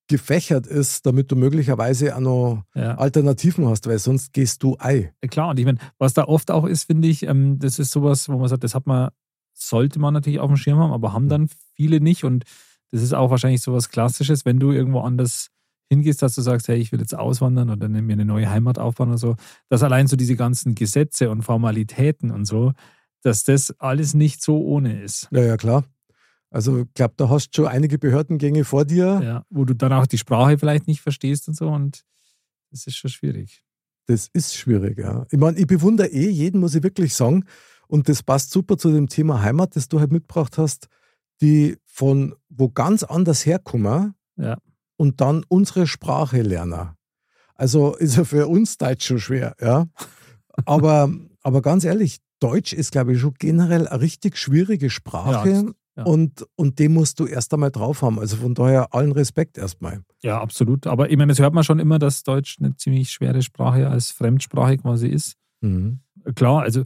[0.07, 2.95] gefächert ist, damit du möglicherweise auch noch ja.
[2.95, 5.13] Alternativen hast, weil sonst gehst du ei.
[5.29, 8.27] Klar, und ich meine, was da oft auch ist, finde ich, ähm, das ist sowas,
[8.29, 9.09] wo man sagt, das hat man,
[9.53, 12.25] sollte man natürlich auf dem Schirm haben, aber haben dann viele nicht.
[12.25, 12.43] Und
[12.91, 15.49] das ist auch wahrscheinlich sowas Klassisches, wenn du irgendwo anders
[15.89, 19.09] hingehst, dass du sagst, hey, ich will jetzt auswandern oder mir eine neue Heimat aufbauen
[19.09, 19.35] oder so,
[19.69, 22.73] dass allein so diese ganzen Gesetze und Formalitäten und so,
[23.23, 25.27] dass das alles nicht so ohne ist.
[25.31, 25.85] Ja, ja, klar.
[26.49, 29.21] Also ich glaube, da hast du schon einige Behördengänge vor dir.
[29.23, 32.03] Ja, wo du dann auch die Sprache vielleicht nicht verstehst und so und
[32.69, 33.63] das ist schon schwierig.
[34.05, 35.25] Das ist schwierig, ja.
[35.31, 37.45] Ich meine, ich bewundere eh jeden, muss ich wirklich sagen.
[37.87, 40.87] Und das passt super zu dem Thema Heimat, das du halt mitgebracht hast,
[41.41, 44.57] die von wo ganz anders herkommen ja.
[44.97, 46.91] und dann unsere Sprache lernen.
[47.55, 49.85] Also ist ja für uns Deutsch schon schwer, ja.
[50.65, 55.49] Aber, aber ganz ehrlich, Deutsch ist, glaube ich, schon generell eine richtig schwierige Sprache.
[55.49, 55.63] Ja,
[55.95, 56.03] ja.
[56.03, 58.19] Und, und den musst du erst einmal drauf haben.
[58.19, 60.01] Also von daher allen Respekt erstmal.
[60.23, 60.87] Ja, absolut.
[60.87, 64.11] Aber ich meine, das hört man schon immer, dass Deutsch eine ziemlich schwere Sprache als
[64.11, 65.35] Fremdsprache quasi ist.
[65.61, 65.99] Mhm.
[66.35, 66.83] Klar, also,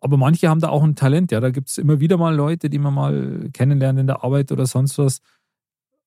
[0.00, 1.30] aber manche haben da auch ein Talent.
[1.30, 4.52] Ja, da gibt es immer wieder mal Leute, die man mal kennenlernen in der Arbeit
[4.52, 5.20] oder sonst was,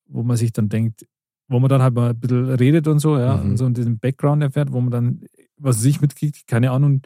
[0.07, 1.05] wo man sich dann denkt,
[1.47, 3.51] wo man dann halt mal ein bisschen redet und so, ja, mhm.
[3.51, 5.25] und so diesen Background erfährt, wo man dann,
[5.57, 7.01] was sich mitkriegt, keine Ahnung,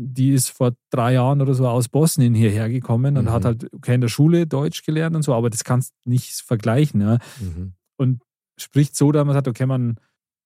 [0.00, 3.30] die ist vor drei Jahren oder so aus Bosnien hierher gekommen und mhm.
[3.30, 6.30] hat halt okay, in der Schule Deutsch gelernt und so, aber das kannst du nicht
[6.40, 7.00] vergleichen.
[7.00, 7.18] Ja?
[7.40, 7.72] Mhm.
[7.96, 8.22] Und
[8.56, 9.96] spricht so, dass man sagt, okay, man,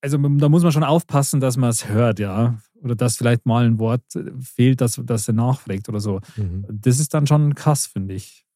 [0.00, 2.58] also da muss man schon aufpassen, dass man es hört, ja.
[2.80, 4.02] Oder dass vielleicht mal ein Wort
[4.40, 6.20] fehlt, dass, dass er nachfragt oder so.
[6.36, 6.64] Mhm.
[6.68, 8.46] Das ist dann schon krass, finde ich.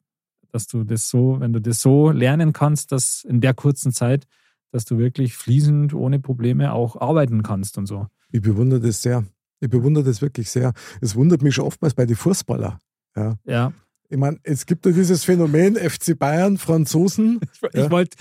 [0.51, 4.27] Dass du das so, wenn du das so lernen kannst, dass in der kurzen Zeit,
[4.71, 8.07] dass du wirklich fließend, ohne Probleme auch arbeiten kannst und so.
[8.31, 9.25] Ich bewundere das sehr.
[9.59, 10.73] Ich bewundere das wirklich sehr.
[11.01, 12.79] Es wundert mich schon oftmals bei den Fußballer.
[13.15, 13.35] Ja.
[13.45, 13.73] ja.
[14.09, 17.39] Ich meine, es gibt ja dieses Phänomen FC Bayern, Franzosen.
[17.73, 17.91] Ich, ja.
[17.91, 18.15] wollte,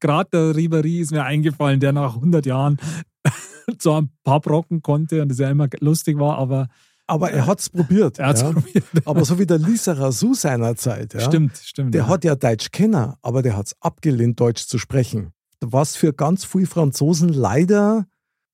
[0.00, 2.78] gerade der Ribéry ist mir eingefallen, der nach 100 Jahren
[3.78, 6.68] so ein paar Brocken konnte und das ja immer lustig war, aber.
[7.08, 8.18] Aber er hat es probiert.
[8.18, 8.52] Er hat's ja.
[8.52, 8.84] probiert.
[9.04, 11.12] Aber so wie der Lisa Rasu seinerzeit.
[11.12, 11.92] Ja, stimmt, stimmt.
[11.92, 12.08] Der ja.
[12.08, 15.32] hat ja Deutsch kennen, aber der hat es abgelehnt, Deutsch zu sprechen.
[15.60, 18.06] Was für ganz viele Franzosen leider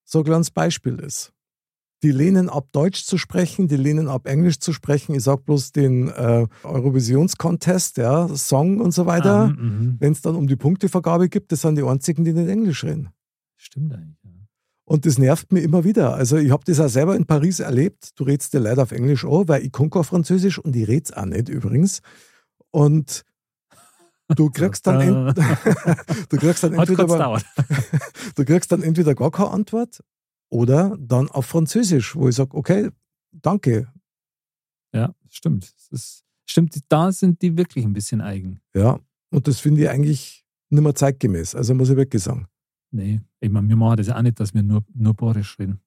[0.03, 1.33] so ein kleines Beispiel ist
[2.03, 5.15] die lehnen ab, Deutsch zu sprechen, die lehnen ab, Englisch zu sprechen.
[5.15, 9.35] Ich sag bloß den äh, Eurovisions-Contest, ja, Song und so weiter.
[9.35, 9.97] Ah, mhm.
[9.99, 13.09] Wenn es dann um die Punktevergabe gibt, das sind die einzigen, die nicht Englisch reden.
[13.57, 14.17] Stimmt eigentlich.
[14.25, 14.31] Ja.
[14.85, 16.15] Und das nervt mir immer wieder.
[16.15, 18.11] Also ich habe das auch selber in Paris erlebt.
[18.15, 21.03] Du redest dir leider auf Englisch auch, weil ich kann kein Französisch und ich rede
[21.05, 22.01] es auch nicht übrigens.
[22.71, 23.25] Und
[24.29, 25.35] du kriegst dann,
[26.29, 27.05] du kriegst dann entweder
[28.37, 30.01] du kriegst dann entweder gar keine Antwort
[30.51, 32.91] oder dann auf Französisch, wo ich sage, okay,
[33.33, 33.93] danke.
[34.95, 35.75] Ja, stimmt.
[35.91, 38.61] Ist, stimmt, da sind die wirklich ein bisschen eigen.
[38.75, 41.55] Ja, und das finde ich eigentlich nicht mehr zeitgemäß.
[41.55, 42.47] Also muss ich wirklich sagen.
[42.91, 45.81] Nee, ich meine, wir machen das ja auch nicht, dass wir nur, nur Borisch reden.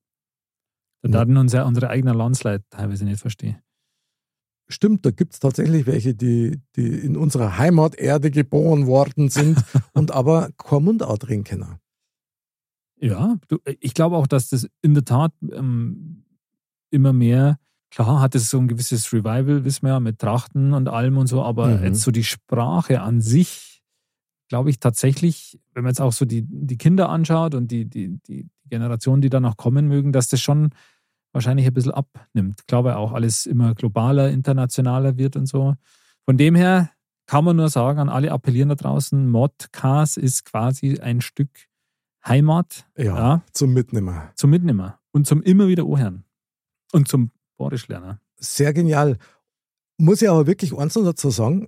[1.04, 1.40] Da ja.
[1.40, 3.58] uns ja unsere eigenen Landsleute teilweise nicht verstehen.
[4.70, 9.62] Stimmt, da gibt es tatsächlich welche, die, die in unserer Heimaterde geboren worden sind
[9.94, 11.81] und aber kein Mundart reden können.
[13.02, 16.24] Ja, du, äh, ich glaube auch, dass das in der Tat ähm,
[16.92, 17.58] immer mehr,
[17.90, 21.28] klar hat es so ein gewisses Revival, wissen wir ja, mit Trachten und allem und
[21.28, 21.84] so, aber mhm.
[21.84, 23.82] jetzt so die Sprache an sich,
[24.50, 28.20] glaube ich tatsächlich, wenn man jetzt auch so die, die Kinder anschaut und die, die,
[28.28, 30.70] die Generationen, die da noch kommen mögen, dass das schon
[31.34, 32.60] wahrscheinlich ein bisschen abnimmt.
[32.60, 35.76] Ich glaube auch, alles immer globaler, internationaler wird und so.
[36.26, 36.92] Von dem her
[37.26, 41.50] kann man nur sagen, an alle appellieren da draußen, Modcast ist quasi ein Stück
[42.26, 42.86] Heimat.
[42.98, 44.32] Ja, ja, zum Mitnehmer.
[44.36, 45.00] Zum Mitnehmer.
[45.12, 46.24] Und zum immer wieder Ohren.
[46.92, 48.20] Und zum Borischlerner.
[48.38, 49.18] Sehr genial.
[49.98, 51.68] Muss ich aber wirklich eins noch dazu sagen.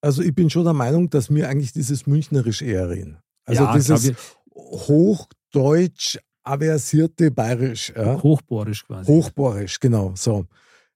[0.00, 3.18] Also ich bin schon der Meinung, dass wir eigentlich dieses Münchnerisch eher reden.
[3.46, 4.12] Also ja, dieses
[4.54, 7.92] Hochdeutsch aversierte Bayerisch.
[7.96, 8.22] Ja.
[8.22, 9.10] Hochborisch quasi.
[9.10, 10.12] Hochborisch, genau.
[10.14, 10.46] So.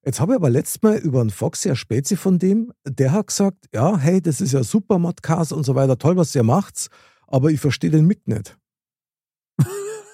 [0.04, 3.28] Jetzt habe ich aber letztes Mal über einen Foxy, eine Spezi von dem, der hat
[3.28, 6.88] gesagt, ja, hey, das ist ja super Modcast und so weiter, toll, was ihr macht,
[7.26, 8.57] aber ich verstehe den Mick nicht.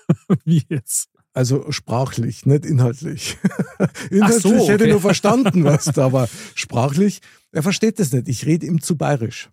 [0.44, 1.08] Wie jetzt?
[1.32, 3.36] Also sprachlich, nicht inhaltlich.
[4.10, 4.68] inhaltlich so, okay.
[4.68, 8.28] hätte ich nur verstanden, was aber sprachlich, er versteht das nicht.
[8.28, 9.50] Ich rede ihm zu bayerisch.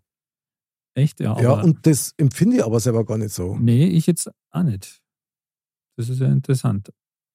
[0.93, 1.19] Echt?
[1.19, 3.55] Ja, ja, und das empfinde ich aber selber gar nicht so.
[3.55, 5.01] Nee, ich jetzt auch nicht.
[5.97, 6.91] Das ist ja interessant.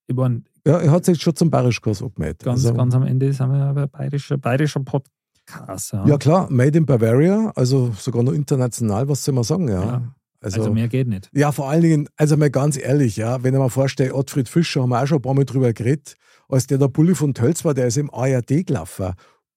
[0.08, 2.42] Ich mein, Ja, er hat sich schon zum Bayerischkurs abgemeldet.
[2.44, 5.92] ganz, Also- ganz am Ende sind wir ja bei bayerischer, bayerischer Podcast.
[5.92, 9.84] Ja, Ja klar, Made in Bavaria, also sogar noch international, was soll man sagen, ja.
[9.84, 10.14] Ja.
[10.46, 11.28] Also, also, mehr geht nicht.
[11.34, 14.82] ja, vor allen Dingen, also mal ganz ehrlich, ja, wenn ich mir vorstelle, Ottfried Fischer,
[14.82, 16.14] haben wir auch schon ein paar Mal drüber geredet,
[16.48, 19.14] als der der Bulli von Tölz war, der ist im ARD gelaufen,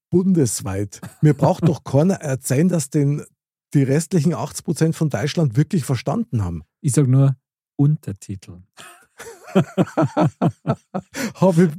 [0.10, 1.00] bundesweit.
[1.22, 3.24] Mir braucht doch keiner erzählen, dass den
[3.76, 6.64] die restlichen 80 Prozent von Deutschland wirklich verstanden haben.
[6.82, 7.36] Ich sage nur
[7.76, 8.64] Untertitel.
[11.36, 11.72] Habe ich,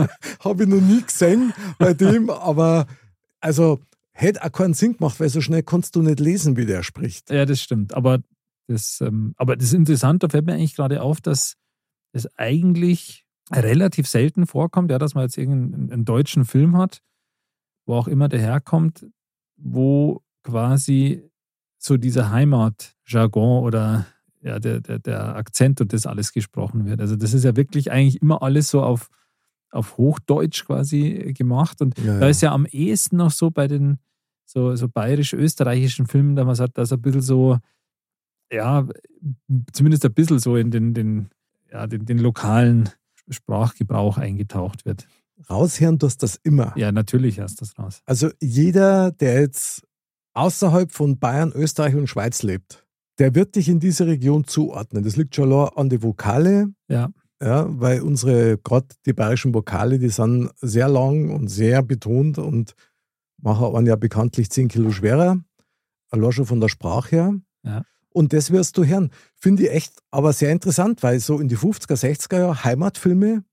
[0.40, 2.86] hab ich noch nie gesehen bei dem, aber
[3.40, 3.80] also
[4.12, 7.30] hätte auch keinen Sinn gemacht, weil so schnell kannst du nicht lesen, wie der spricht.
[7.30, 7.94] Ja, das stimmt.
[7.94, 8.20] Aber
[8.68, 11.56] das, ähm, aber das Interessante, da fällt mir eigentlich gerade auf, dass
[12.12, 17.00] es eigentlich relativ selten vorkommt, ja, dass man jetzt irgendeinen einen deutschen Film hat,
[17.86, 19.06] wo auch immer der herkommt,
[19.56, 21.22] wo quasi
[21.78, 24.06] so dieser Heimatjargon oder
[24.42, 27.00] ja, der, der, der Akzent und das alles gesprochen wird.
[27.00, 29.08] Also das ist ja wirklich eigentlich immer alles so auf,
[29.70, 31.80] auf Hochdeutsch quasi gemacht.
[31.80, 32.28] Und Ja, da ja.
[32.28, 33.98] ist ja am ehesten noch so bei den
[34.44, 37.58] so, so bayerisch-österreichischen Filmen, da man sagt, dass ein bisschen so,
[38.52, 38.86] ja,
[39.72, 41.28] zumindest ein bisschen so in den, den,
[41.70, 42.88] ja, den, den lokalen
[43.28, 45.06] Sprachgebrauch eingetaucht wird.
[45.48, 46.72] Raushören tust das immer.
[46.76, 48.02] Ja, natürlich hast das raus.
[48.06, 49.86] Also jeder, der jetzt
[50.34, 52.86] außerhalb von Bayern, Österreich und Schweiz lebt,
[53.18, 55.04] der wird dich in diese Region zuordnen.
[55.04, 60.08] Das liegt schon an die Vokale, Ja, ja, weil unsere, gerade die bayerischen Vokale, die
[60.08, 62.74] sind sehr lang und sehr betont und
[63.40, 65.38] machen einen ja bekanntlich 10 Kilo schwerer,
[66.10, 67.34] allein schon von der Sprache her.
[67.62, 67.84] Ja.
[68.18, 69.10] Und das wirst du hören.
[69.36, 73.44] Finde ich echt aber sehr interessant, weil so in die 50er, 60er Jahre Heimatfilme,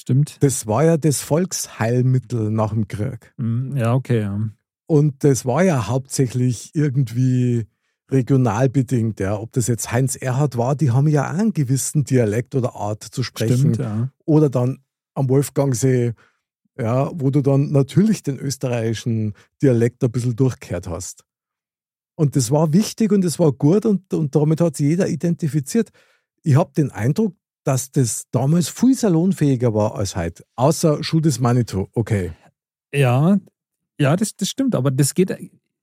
[0.00, 0.36] stimmt.
[0.40, 3.32] das war ja das Volksheilmittel nach dem Krieg.
[3.36, 4.22] Mm, Ja, okay.
[4.22, 4.48] Ja.
[4.86, 7.66] Und das war ja hauptsächlich irgendwie
[8.10, 9.20] regional bedingt.
[9.20, 9.38] Ja.
[9.38, 13.04] Ob das jetzt Heinz Erhard war, die haben ja auch einen gewissen Dialekt oder Art
[13.04, 13.74] zu sprechen.
[13.74, 14.10] Stimmt, ja.
[14.24, 14.80] Oder dann
[15.14, 16.14] am Wolfgangsee,
[16.76, 21.24] ja, wo du dann natürlich den österreichischen Dialekt ein bisschen durchgehört hast.
[22.14, 25.90] Und das war wichtig und das war gut und, und damit hat sich jeder identifiziert.
[26.42, 30.44] Ich habe den Eindruck, dass das damals viel salonfähiger war als heute.
[30.56, 32.32] Außer Schuh des Manitou, okay.
[32.92, 33.38] Ja,
[33.98, 34.74] ja das, das stimmt.
[34.74, 35.36] Aber das geht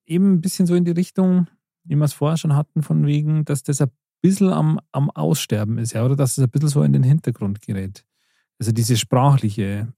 [0.06, 1.48] eben ein bisschen so in die Richtung,
[1.84, 5.78] wie wir es vorher schon hatten, von wegen, dass das ein bisschen am, am Aussterben
[5.78, 8.04] ist, ja, oder dass es ein bisschen so in den Hintergrund gerät.
[8.60, 9.94] Also dieses sprachliche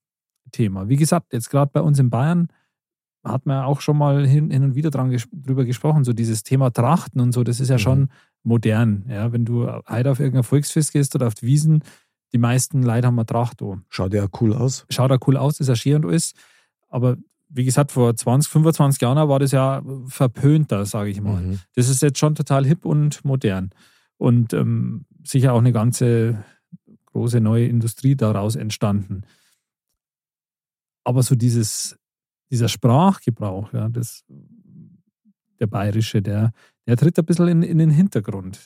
[0.51, 0.89] Thema.
[0.89, 2.47] Wie gesagt, jetzt gerade bei uns in Bayern
[3.23, 6.13] hat man ja auch schon mal hin, hin und wieder dran ges drüber gesprochen, so
[6.13, 7.79] dieses Thema Trachten und so, das ist ja Mhm.
[7.79, 8.09] schon
[8.43, 9.05] modern.
[9.09, 11.83] Ja, wenn du heute auf irgendein Volksfest gehst oder auf die Wiesen,
[12.31, 14.85] die meisten Leute haben eine Tracht an Schaut ja cool aus.
[14.89, 16.33] schaut auch cool aus, ist ja schön und alles.
[16.87, 17.17] Aber
[17.49, 21.41] wie gesagt, vor 20, 25 Jahren war das ja verpönter, sage ich mal.
[21.41, 21.59] Mhm.
[21.75, 23.71] Das ist jetzt schon total hip und modern.
[24.17, 26.43] Und ähm, sicher auch eine ganze
[27.07, 29.23] große neue Industrie daraus entstanden.
[31.03, 31.97] Aber so dieses,
[32.51, 34.23] dieser Sprachgebrauch, ja, das,
[35.59, 36.51] der bayerische, der,
[36.87, 38.65] der tritt ein bisschen in, in den Hintergrund.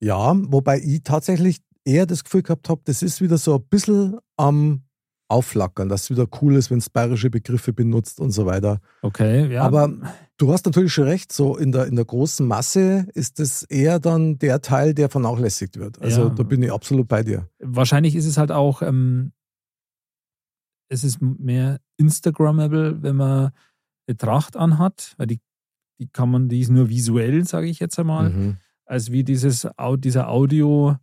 [0.00, 4.18] Ja, wobei ich tatsächlich eher das Gefühl gehabt habe, das ist wieder so ein bisschen
[4.36, 4.82] am
[5.28, 8.80] Aufflackern, dass es wieder cool ist, wenn es bayerische Begriffe benutzt und so weiter.
[9.02, 9.62] Okay, ja.
[9.62, 9.92] Aber
[10.38, 14.00] du hast natürlich schon recht, so in der, in der großen Masse ist es eher
[14.00, 16.00] dann der Teil, der vernachlässigt wird.
[16.02, 16.28] Also Ja.
[16.30, 17.48] da bin ich absolut bei dir.
[17.60, 19.32] wahrscheinlich ist es halt auch, ähm,
[20.90, 23.50] es ist mehr Instagrammable, wenn man
[24.06, 25.40] eine Tracht anhat, weil die,
[26.00, 28.56] die kann man, die ist nur visuell, sage ich jetzt einmal, Mhm.
[28.86, 30.96] als wie dieses, dieser Audio,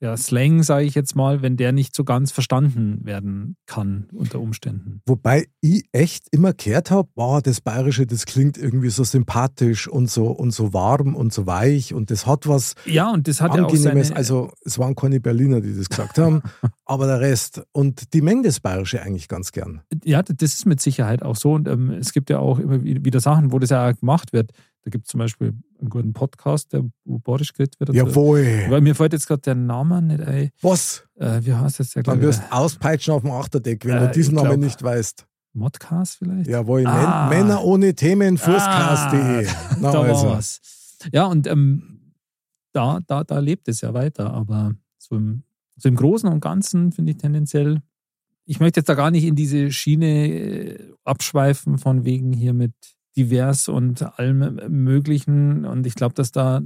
[0.00, 4.40] ja, Slang, sage ich jetzt mal, wenn der nicht so ganz verstanden werden kann unter
[4.40, 5.00] Umständen.
[5.06, 10.10] Wobei ich echt immer gehört habe, wow, das Bayerische, das klingt irgendwie so sympathisch und
[10.10, 13.52] so und so warm und so weich und das hat was Ja, und das hat
[13.52, 14.08] Angenehmes.
[14.08, 16.42] seine, also es waren keine Berliner, die das gesagt haben,
[16.84, 17.62] aber der Rest.
[17.72, 19.80] Und die mengen das Bayerische eigentlich ganz gern.
[20.04, 21.52] Ja, das ist mit Sicherheit auch so.
[21.52, 24.52] Und ähm, es gibt ja auch immer wieder Sachen, wo das ja auch gemacht wird.
[24.86, 25.48] Da gibt es zum Beispiel
[25.80, 27.92] einen guten Podcast, der wo Borisch geredet wird.
[27.92, 28.66] Jawohl.
[28.68, 30.50] Weil mir fällt jetzt gerade der Name nicht ein.
[30.62, 31.02] Was?
[31.16, 32.04] Äh, wie heißt jetzt der?
[32.04, 35.26] Dann wirst du auspeitschen auf dem Achterdeck, wenn Äh, du diesen Namen nicht weißt.
[35.54, 36.48] Modcast vielleicht?
[36.48, 37.26] Jawohl, Ah.
[37.28, 39.48] Män- Männer ohne Themen, Fußcast.de.
[39.48, 40.28] Ah, Na, da war also.
[40.28, 40.60] was.
[41.12, 42.12] Ja, und ähm,
[42.72, 44.32] da, da, da lebt es ja weiter.
[44.34, 45.42] Aber so im,
[45.76, 47.82] so im Großen und Ganzen finde ich tendenziell
[48.48, 52.74] ich möchte jetzt da gar nicht in diese Schiene äh, abschweifen, von wegen hier mit
[53.16, 55.64] divers und allem Möglichen.
[55.64, 56.60] Und ich glaube, dass da.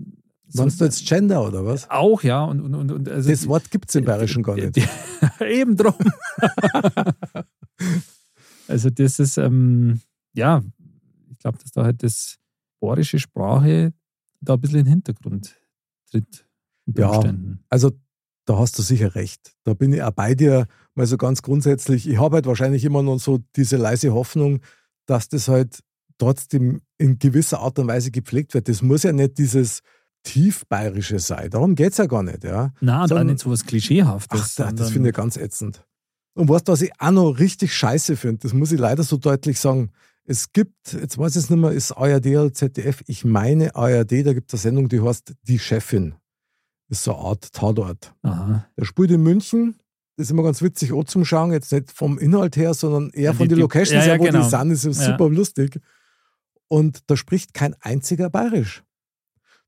[0.52, 1.88] Du jetzt Gender oder was?
[1.90, 2.42] Auch, ja.
[2.42, 4.76] Und, und, und, und also das Wort gibt es im Bayerischen gar nicht.
[5.40, 5.94] Eben drum.
[8.66, 10.00] also, das ist, ähm,
[10.32, 10.62] ja,
[11.30, 12.38] ich glaube, dass da halt das
[12.80, 13.92] bayerische Sprache
[14.40, 15.56] da ein bisschen in den Hintergrund
[16.10, 16.46] tritt.
[16.86, 17.62] Ja, Umständen.
[17.68, 17.92] also
[18.46, 19.54] da hast du sicher recht.
[19.62, 22.08] Da bin ich auch bei dir, mal so ganz grundsätzlich.
[22.08, 24.60] Ich habe halt wahrscheinlich immer noch so diese leise Hoffnung,
[25.06, 25.84] dass das halt
[26.20, 28.68] trotzdem in gewisser Art und Weise gepflegt wird.
[28.68, 29.80] Das muss ja nicht dieses
[30.22, 31.50] tiefbayerische sein.
[31.50, 32.44] Darum geht es ja gar nicht.
[32.44, 32.72] Ja.
[32.80, 34.60] Nein, da nicht so was Klischeehaftes.
[34.60, 35.84] Ach, das finde ich ganz ätzend.
[36.34, 39.58] Und was, was ich auch noch richtig scheiße finde, das muss ich leider so deutlich
[39.58, 39.90] sagen.
[40.24, 44.24] Es gibt, jetzt weiß ich es nicht mehr, ist ARD oder ZDF, ich meine ARD,
[44.24, 46.14] da gibt es eine Sendung, die heißt Die Chefin.
[46.88, 48.14] Das ist so eine Art Tatort.
[48.22, 48.66] Aha.
[48.76, 49.76] Der spielt in München,
[50.16, 53.34] das ist immer ganz witzig auch zum Schauen, jetzt nicht vom Inhalt her, sondern eher
[53.34, 54.42] von den Locations ja, ja, wo genau.
[54.42, 55.06] die sind, das ist ja.
[55.06, 55.80] super lustig.
[56.70, 58.84] Und da spricht kein einziger Bayerisch.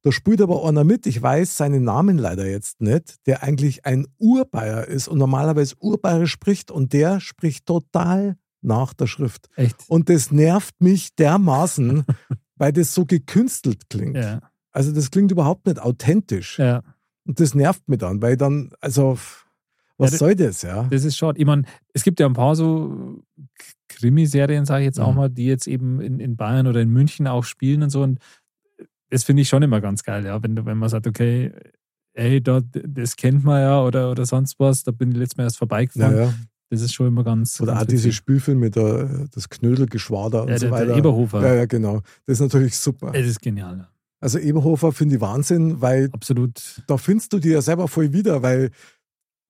[0.02, 4.06] Da spielt aber einer mit, ich weiß seinen Namen leider jetzt nicht, der eigentlich ein
[4.18, 9.48] Urbayer ist und normalerweise Urbayerisch spricht und der spricht total nach der Schrift.
[9.56, 9.76] Echt?
[9.88, 12.04] Und das nervt mich dermaßen,
[12.56, 14.16] weil das so gekünstelt klingt.
[14.16, 14.40] Ja.
[14.70, 16.58] Also das klingt überhaupt nicht authentisch.
[16.58, 16.82] Ja.
[17.24, 19.18] Und das nervt mich dann, weil dann, also
[19.98, 20.84] was ja, das, soll das, ja?
[20.84, 21.38] Das ist schade.
[21.38, 21.62] Ich meine,
[21.94, 23.22] es gibt ja ein paar so
[23.96, 25.16] Krimiserien, sage ich jetzt auch mhm.
[25.16, 28.02] mal, die jetzt eben in, in Bayern oder in München auch spielen und so.
[28.02, 28.18] Und
[29.10, 30.42] das finde ich schon immer ganz geil, ja.
[30.42, 31.52] Wenn, wenn man sagt, okay,
[32.14, 35.44] ey, da, das kennt man ja oder, oder sonst was, da bin ich letztes Mal
[35.44, 36.16] erst vorbeigefahren.
[36.16, 36.34] Ja, ja.
[36.70, 37.60] Das ist schon immer ganz.
[37.60, 40.86] Oder ganz auch diese Spielfilme, der, das Knödelgeschwader und ja, so weiter.
[40.86, 41.42] Der Eberhofer.
[41.42, 42.00] Ja, ja, genau.
[42.24, 43.12] Das ist natürlich super.
[43.12, 43.88] Das ist genial.
[44.20, 46.82] Also Eberhofer finde ich Wahnsinn, weil Absolut.
[46.86, 48.70] da findest du dir ja selber voll wieder, weil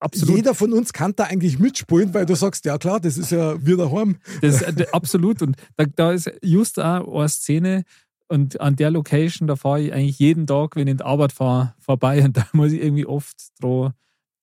[0.03, 0.35] Absolut.
[0.35, 3.65] Jeder von uns kann da eigentlich mitspielen, weil du sagst, ja klar, das ist ja
[3.65, 4.17] wieder daheim.
[4.41, 5.41] Das, äh, absolut.
[5.41, 7.83] Und da, da, ist just auch eine Szene
[8.27, 11.31] und an der Location, da fahre ich eigentlich jeden Tag, wenn ich in die Arbeit
[11.31, 13.93] fahre, vorbei und da muss ich irgendwie oft dran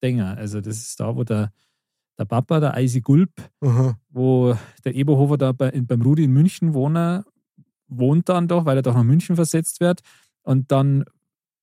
[0.03, 0.23] denken.
[0.23, 1.53] Also das ist da, wo der,
[2.18, 3.99] der Papa, der Eisi Gulp, Aha.
[4.09, 7.27] wo der Eberhofer da bei, beim Rudi in München wohnt,
[7.87, 10.01] wohnt dann doch, weil er doch nach München versetzt wird.
[10.42, 11.05] Und dann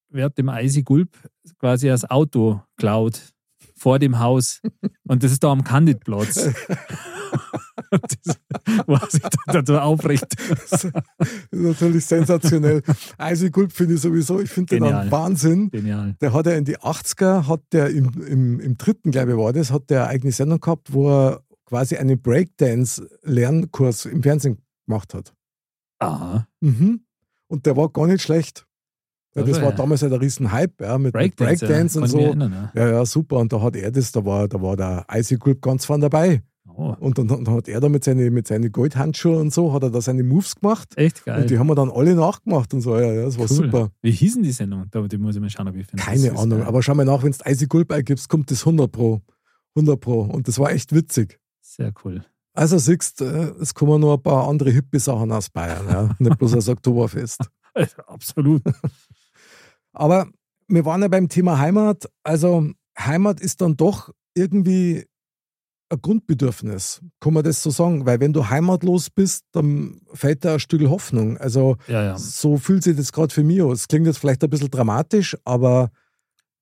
[0.09, 1.17] wird dem Eisi Gulp
[1.57, 3.33] quasi das Auto klaut
[3.77, 4.61] vor dem Haus.
[5.07, 6.35] Und das ist da am Candidplatz.
[7.91, 8.39] das,
[8.85, 10.25] was sich da, da aufrecht.
[10.49, 10.93] Das ist
[11.51, 12.81] natürlich sensationell.
[13.17, 15.69] Eisi Gulp finde ich sowieso, ich finde den einen Wahnsinn.
[15.69, 16.15] Genial.
[16.21, 19.53] Der hat ja in die 80er, hat der im, im, im dritten, glaube ich, war
[19.53, 25.13] das, hat der eine eigene Sendung gehabt, wo er quasi einen Breakdance-Lernkurs im Fernsehen gemacht
[25.13, 25.33] hat.
[25.99, 26.47] Aha.
[26.61, 27.01] Mhm.
[27.47, 28.66] Und der war gar nicht schlecht.
[29.37, 32.03] Ja, das war damals halt ein riesen Hype, ja, mit Breakdance, Breakdance ja.
[32.03, 32.19] und so.
[32.19, 32.81] Erinnern, ja.
[32.81, 32.91] ja.
[32.91, 33.37] ja, super.
[33.37, 36.41] Und da hat er das, da war, da war der Icy Group ganz vorne dabei.
[36.75, 36.95] Oh.
[36.99, 39.89] Und dann, dann, hat er da mit seinen mit seine Goldhandschuhen und so, hat er
[39.89, 40.89] da seine Moves gemacht.
[40.95, 41.41] Echt geil.
[41.41, 42.97] Und die haben wir dann alle nachgemacht und so.
[42.97, 43.55] Ja, ja das war cool.
[43.55, 43.91] super.
[44.01, 44.85] Wie hießen die Sendung?
[44.91, 46.03] Da die muss ich mal schauen, ob ich finde.
[46.03, 49.21] Keine Ahnung, aber schau mal nach, wenn du Icy Gulp eingibst, kommt das 100 Pro.
[49.75, 50.21] 100 Pro.
[50.21, 51.39] Und das war echt witzig.
[51.61, 52.23] Sehr cool.
[52.53, 56.09] Also siehst äh, es kommen noch ein paar andere Hippie-Sachen aus Bayern, ja.
[56.17, 57.41] Nicht bloß das Oktoberfest.
[58.07, 58.63] Absolut.
[59.97, 60.27] Aber
[60.67, 62.09] wir waren ja beim Thema Heimat.
[62.23, 65.05] Also Heimat ist dann doch irgendwie
[65.89, 68.05] ein Grundbedürfnis, kann man das so sagen?
[68.05, 71.37] Weil wenn du heimatlos bist, dann fällt da ein Stück Hoffnung.
[71.37, 72.17] Also ja, ja.
[72.17, 73.81] so fühlt sich das gerade für mich aus.
[73.81, 75.91] Es klingt jetzt vielleicht ein bisschen dramatisch, aber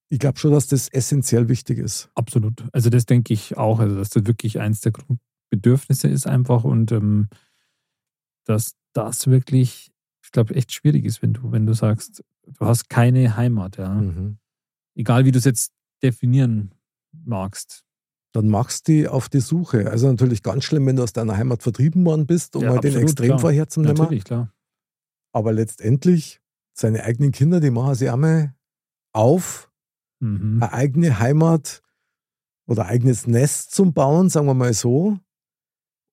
[0.10, 2.10] ich glaube schon, dass das essentiell wichtig ist.
[2.14, 2.64] Absolut.
[2.72, 6.92] Also das denke ich auch, also dass das wirklich eins der Grundbedürfnisse ist einfach und
[6.92, 7.28] ähm,
[8.46, 9.92] dass das wirklich,
[10.24, 13.90] ich glaube, echt schwierig ist, wenn du, wenn du sagst, du hast keine Heimat, ja.
[13.90, 14.38] Mhm.
[14.96, 16.72] Egal wie du es jetzt definieren
[17.12, 17.84] magst.
[18.34, 19.90] Dann machst du auf die Suche.
[19.90, 22.82] Also natürlich ganz schlimm, wenn du aus deiner Heimat vertrieben worden bist, um ja, mal
[22.82, 23.96] den Extremfall herzunehmen.
[23.96, 24.54] Natürlich, klar.
[25.32, 26.42] Aber letztendlich,
[26.74, 28.54] seine eigenen Kinder, die machen sie einmal
[29.14, 29.72] auf,
[30.20, 30.62] mhm.
[30.62, 31.82] eine eigene Heimat
[32.68, 35.18] oder eigenes Nest zum Bauen, sagen wir mal so.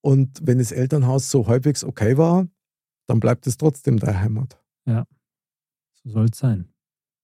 [0.01, 2.47] Und wenn das Elternhaus so halbwegs okay war,
[3.07, 4.61] dann bleibt es trotzdem deine Heimat.
[4.87, 5.07] Ja.
[6.05, 6.69] So soll es sein.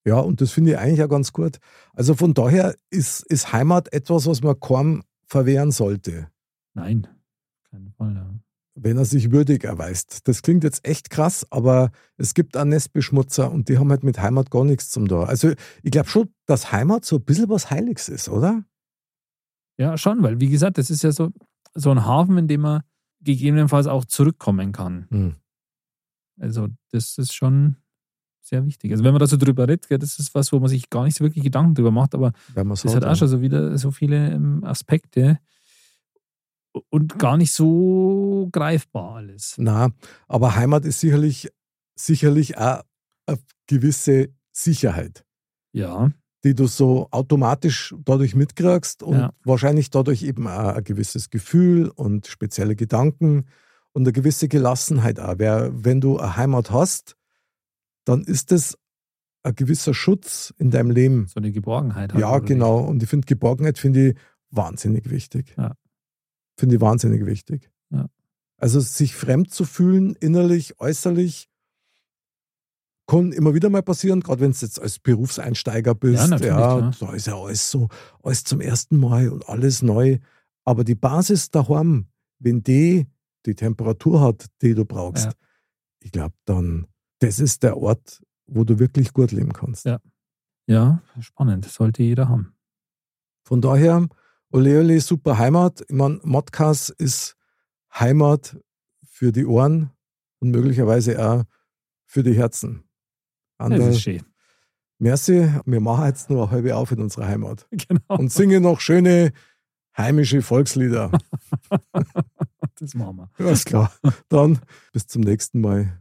[0.05, 1.59] Ja, und das finde ich eigentlich auch ganz gut.
[1.93, 6.29] Also von daher ist, ist Heimat etwas, was man kaum verwehren sollte.
[6.75, 7.07] Nein,
[7.71, 8.15] keinen Fall.
[8.15, 8.35] Ja.
[8.75, 10.29] Wenn er sich würdig erweist.
[10.29, 14.21] Das klingt jetzt echt krass, aber es gibt auch Nestbeschmutzer und die haben halt mit
[14.21, 15.29] Heimat gar nichts zum Tor.
[15.29, 15.53] Also
[15.83, 18.65] ich glaube schon, dass Heimat so ein bisschen was Heiliges ist, oder?
[19.79, 21.33] Ja, schon, weil wie gesagt, das ist ja so,
[21.75, 22.83] so ein Hafen, in dem man
[23.21, 25.07] gegebenenfalls auch zurückkommen kann.
[25.11, 25.35] Hm.
[26.41, 27.77] Also das ist schon
[28.49, 28.91] sehr wichtig.
[28.93, 31.17] Also wenn man da so drüber redet, das ist was, wo man sich gar nicht
[31.17, 34.65] so wirklich Gedanken drüber macht, aber das hat auch schon so wieder so viele ähm,
[34.65, 35.39] Aspekte.
[36.91, 39.55] und gar nicht so greifbar alles.
[39.59, 39.91] Na,
[40.29, 41.49] aber Heimat ist sicherlich,
[41.97, 42.83] sicherlich auch
[43.27, 45.25] eine gewisse Sicherheit.
[45.73, 46.11] Ja.
[46.45, 49.33] Die du so automatisch dadurch mitkriegst und Ja.
[49.45, 53.47] wahrscheinlich dadurch eben auch ein gewisses Gefühl und spezielle Gedanken
[53.93, 55.35] und eine gewisse Gelassenheit auch.
[55.39, 57.17] Wer, wenn du eine Heimat hast,
[58.09, 58.77] dann ist es
[59.43, 61.27] ein gewisser Schutz in deinem Leben.
[61.29, 62.13] So eine Geborgenheit.
[62.13, 62.81] halt, Ja, genau.
[62.81, 64.17] Und ich finde Geborgenheit finde ich
[64.51, 65.55] wahnsinnig wichtig.
[65.57, 65.75] Ja.
[66.59, 67.71] Finde ich wahnsinnig wichtig.
[67.91, 68.07] Ja.
[68.57, 71.49] Also sich fremd zu fühlen, innerlich, äußerlich,
[73.07, 76.19] kann immer wieder mal passieren, gerade wenn du jetzt als Berufseinsteiger bist.
[76.23, 76.95] Ja, natürlich, klar.
[77.01, 77.89] da ist ja alles so,
[78.23, 80.19] alles zum ersten Mal und alles neu.
[80.65, 83.07] Aber die Basis daheim, wenn die
[83.47, 85.33] die Temperatur hat, die du brauchst, Ja.
[86.01, 86.87] ich glaube dann,
[87.21, 89.85] das ist der Ort, wo du wirklich gut leben kannst.
[89.85, 90.01] Ja.
[90.67, 91.65] Ja, spannend.
[91.65, 92.55] Sollte jeder haben.
[93.45, 94.07] Von daher,
[94.53, 95.81] ole ole, super Heimat.
[95.89, 97.37] Ich meine, Modcast ist
[97.95, 98.59] Heimat
[99.09, 99.91] für die Ohren
[100.41, 101.45] und möglicherweise auch
[102.05, 102.85] für die Herzen.
[103.57, 104.23] Das Anderl, ist schön.
[104.99, 108.19] merci, wir machen jetzt nur eine halbe auf in unserer Heimat Genau.
[108.19, 109.33] und singen noch schöne
[109.97, 111.11] heimische Volkslieder.
[112.81, 113.31] Das machen wir.
[113.45, 113.93] Alles klar.
[114.29, 114.61] Dann
[114.93, 116.01] bis zum nächsten Mal.